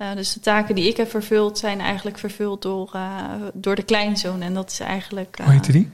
[0.00, 3.82] Uh, dus de taken die ik heb vervuld zijn eigenlijk vervuld door, uh, door de
[3.82, 4.42] kleinzoon.
[4.42, 5.36] En dat is eigenlijk.
[5.40, 5.90] Uh, Hoe heet die?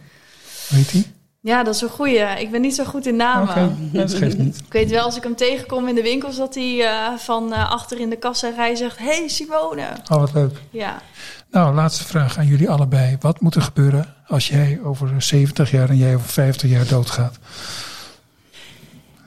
[0.69, 1.07] Hoe heet die?
[1.41, 2.21] Ja, dat is een goeie.
[2.21, 3.49] Ik ben niet zo goed in namen.
[3.49, 4.57] Oké, okay, dat geeft niet.
[4.57, 8.01] Ik weet wel, als ik hem tegenkom in de winkels, dat hij uh, van achter
[8.01, 9.89] in de kasserij zegt: Hey Simone.
[10.11, 10.59] Oh, wat leuk.
[10.71, 11.03] Ja.
[11.51, 13.17] Nou, laatste vraag aan jullie allebei.
[13.21, 17.39] Wat moet er gebeuren als jij over 70 jaar en jij over 50 jaar doodgaat?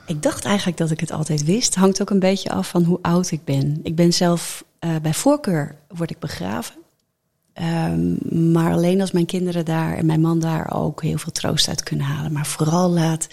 [0.06, 1.76] Ik dacht eigenlijk dat ik het altijd wist.
[1.76, 3.80] Hangt ook een beetje af van hoe oud ik ben.
[3.84, 6.76] Ik ben zelf uh, bij voorkeur word ik begraven.
[7.62, 8.18] Um,
[8.52, 11.84] maar alleen als mijn kinderen daar en mijn man daar ook heel veel troost uit
[11.84, 12.32] kunnen halen.
[12.32, 13.28] Maar vooral laat,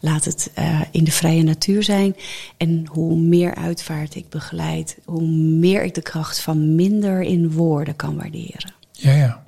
[0.00, 2.16] laat het uh, in de vrije natuur zijn.
[2.56, 7.96] En hoe meer uitvaart ik begeleid, hoe meer ik de kracht van minder in woorden
[7.96, 8.74] kan waarderen.
[8.92, 9.44] Ja, ja.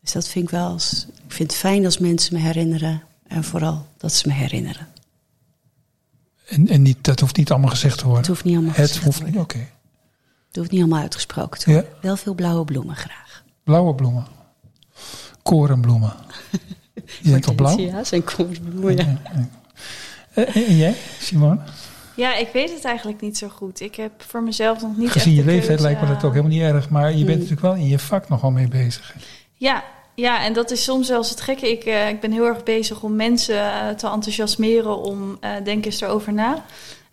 [0.00, 0.68] Dus dat vind ik wel.
[0.68, 3.02] Als, ik vind het fijn als mensen me herinneren.
[3.26, 4.88] En vooral dat ze me herinneren.
[6.46, 8.20] En, en niet, dat hoeft niet allemaal gezegd te worden.
[8.20, 9.40] Het hoeft niet allemaal het gezegd hoeft te worden.
[9.40, 9.56] oké.
[9.56, 9.70] Okay.
[10.58, 11.90] Het hoeft niet allemaal uitgesproken te worden.
[11.90, 11.98] Ja.
[12.00, 13.42] Wel veel blauwe bloemen graag.
[13.64, 14.26] Blauwe bloemen.
[15.42, 16.12] Korenbloemen.
[17.22, 17.78] Je bent toch blauw?
[17.78, 19.18] Ja, zijn korenbloemen, ja.
[20.34, 21.58] Eh, en jij, Simone?
[22.16, 23.80] Ja, ik weet het eigenlijk niet zo goed.
[23.80, 26.52] Ik heb voor mezelf nog niet Gezien je leeftijd keuze- lijkt me dat ook helemaal
[26.52, 26.88] niet erg.
[26.90, 27.34] Maar je bent Mm.
[27.34, 29.14] natuurlijk wel in je vak nogal mee bezig.
[29.54, 31.70] Ja, ja, en dat is soms zelfs het gekke.
[31.70, 35.84] Ik, eh, ik ben heel erg bezig om mensen eh, te enthousiasmeren om eh denk
[35.84, 36.64] eens erover na.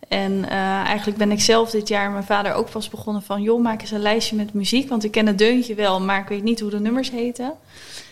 [0.08, 3.42] En eh, eigenlijk ben ik zelf dit jaar, mijn vader ook pas begonnen van...
[3.42, 6.00] joh, maak eens een lijstje met muziek, want ik ken het deuntje wel...
[6.00, 7.52] maar ik weet niet hoe de nummers heten.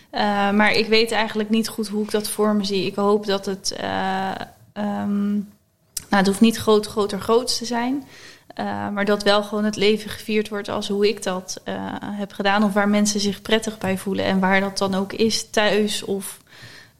[0.09, 2.85] Eh, maar ik weet eigenlijk niet goed hoe ik dat voor me zie.
[2.85, 3.71] Ik hoop dat het...
[3.71, 4.31] eh,
[4.73, 5.33] ehm,
[6.09, 8.03] nou, het hoeft niet groot, groter, groots te zijn...
[8.93, 11.61] Maar dat wel gewoon het leven gevierd wordt als hoe ik dat
[12.01, 12.63] heb gedaan.
[12.63, 14.25] Of waar mensen zich prettig bij voelen.
[14.25, 16.39] En waar dat dan ook is, thuis of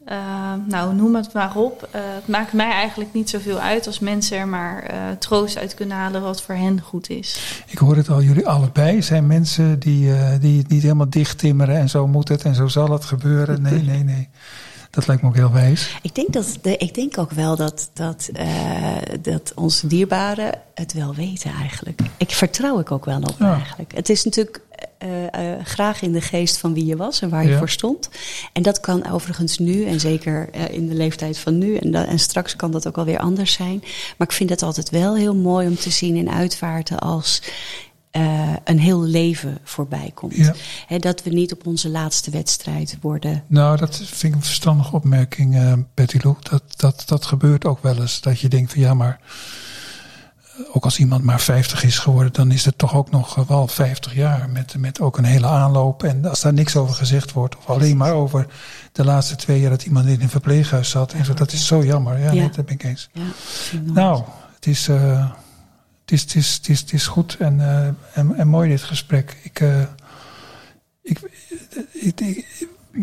[0.08, 1.88] uh, nou, noem het maar op.
[1.90, 6.22] het maakt mij eigenlijk niet zoveel uit als mensen er maar troost uit kunnen halen
[6.22, 7.62] wat voor hen goed is.
[7.66, 11.76] Ik hoor het al, jullie allebei zijn mensen die, die het niet helemaal dicht timmeren.
[11.76, 13.62] En zo moet het en zo zal het gebeuren.
[13.62, 14.28] Nee, nee, nee.
[14.96, 15.98] Dat lijkt me ook heel wijs.
[16.02, 20.92] Ik denk, dat de, ik denk ook wel dat, dat, uh, dat onze dierbaren het
[20.92, 22.00] wel weten eigenlijk.
[22.16, 23.54] Ik vertrouw ik ook wel op ja.
[23.54, 23.94] eigenlijk.
[23.94, 24.60] Het is natuurlijk
[25.04, 27.58] uh, uh, graag in de geest van wie je was en waar je Ja.
[27.58, 28.08] voor stond.
[28.52, 31.76] En dat kan overigens nu en zeker in de leeftijd van nu.
[31.76, 33.78] En, en straks kan dat ook alweer anders zijn.
[34.16, 37.42] Maar ik vind het altijd wel heel mooi om te zien in uitvaarten als...
[38.16, 40.34] Uh, een heel leven voorbij komt.
[40.34, 40.54] Ja.
[40.86, 43.42] He, dat we niet op onze laatste wedstrijd worden.
[43.46, 46.36] Nou, dat vind ik een verstandige opmerking, uh, Betty Lou.
[46.50, 48.20] Dat, dat, dat gebeurt ook wel eens.
[48.20, 49.20] Dat je denkt van ja, maar
[50.72, 54.14] ook als iemand maar 50 is geworden, dan is het toch ook nog wel 50
[54.14, 54.48] jaar.
[54.50, 56.02] Met, met ook een hele aanloop.
[56.02, 58.46] En als daar niks over gezegd wordt, of alleen maar over
[58.92, 61.12] de laatste twee jaar dat iemand in een verpleeghuis zat.
[61.12, 62.18] En zo, dat is zo jammer.
[62.18, 62.32] Ja, Ja.
[62.32, 63.08] Nee, dat ben ik eens.
[63.12, 63.22] Ja,
[63.92, 64.22] Nou,
[64.54, 65.30] het is, uh,
[66.06, 68.82] het is, het is, het is, het is goed en, uh, en, en mooi dit
[68.82, 69.36] gesprek.
[69.42, 69.80] Ik, uh,
[71.02, 71.18] ik,
[71.92, 72.46] ik, ik,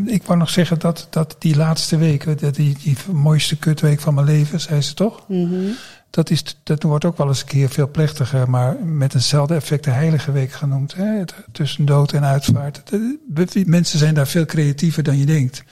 [0.06, 4.26] ik wou nog zeggen dat, dat die laatste week, die, die mooiste kutweek van mijn
[4.26, 5.28] leven, zei ze toch?
[5.28, 5.72] Mhm.
[6.10, 9.84] Dat, is, dat wordt ook wel eens een keer veel plechtiger, maar met eenzelfde effect
[9.84, 10.94] de Heilige Week genoemd.
[10.96, 11.24] Hè?
[11.52, 12.92] Tussen dood en uitvaart.
[13.66, 15.64] Mensen zijn daar veel creatiever dan je denkt.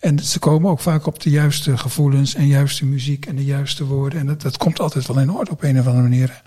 [0.00, 3.84] En ze komen ook vaak op de juiste gevoelens en juiste muziek en de juiste
[3.84, 4.20] woorden.
[4.20, 6.42] En dat, dat komt altijd wel in orde op een of andere manier.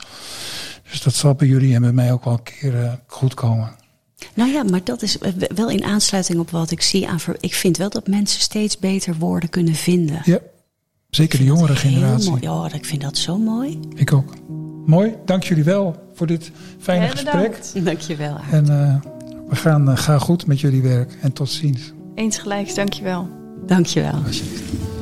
[0.90, 3.70] Dus dat zal bij jullie en bij mij ook wel een keer eh, goed komen.
[4.34, 5.18] Nou ja, maar dat is
[5.56, 7.08] wel in aansluiting op wat ik zie.
[7.08, 10.22] Aan ik vind wel dat mensen steeds beter woorden kunnen vinden.
[10.24, 10.40] Ja,
[11.10, 12.30] zeker de jongere generatie.
[12.30, 12.42] mooi.
[12.42, 13.80] Ja, ik vind dat zo mooi.
[13.96, 14.34] Ik ook.
[14.86, 17.34] Mooi, dank jullie wel voor dit fijne Ja, gesprek.
[17.34, 17.86] bedankt.
[17.86, 18.34] Dankjewel.
[18.38, 18.52] Aart.
[18.52, 18.96] En uh,
[19.50, 21.18] we gaan uh, ga goed met jullie werk.
[21.22, 21.92] En tot ziens.
[22.16, 23.39] Eens gelijks, dankjewel.
[23.70, 24.22] Dankjewel.
[24.26, 24.99] Alsjeblieft.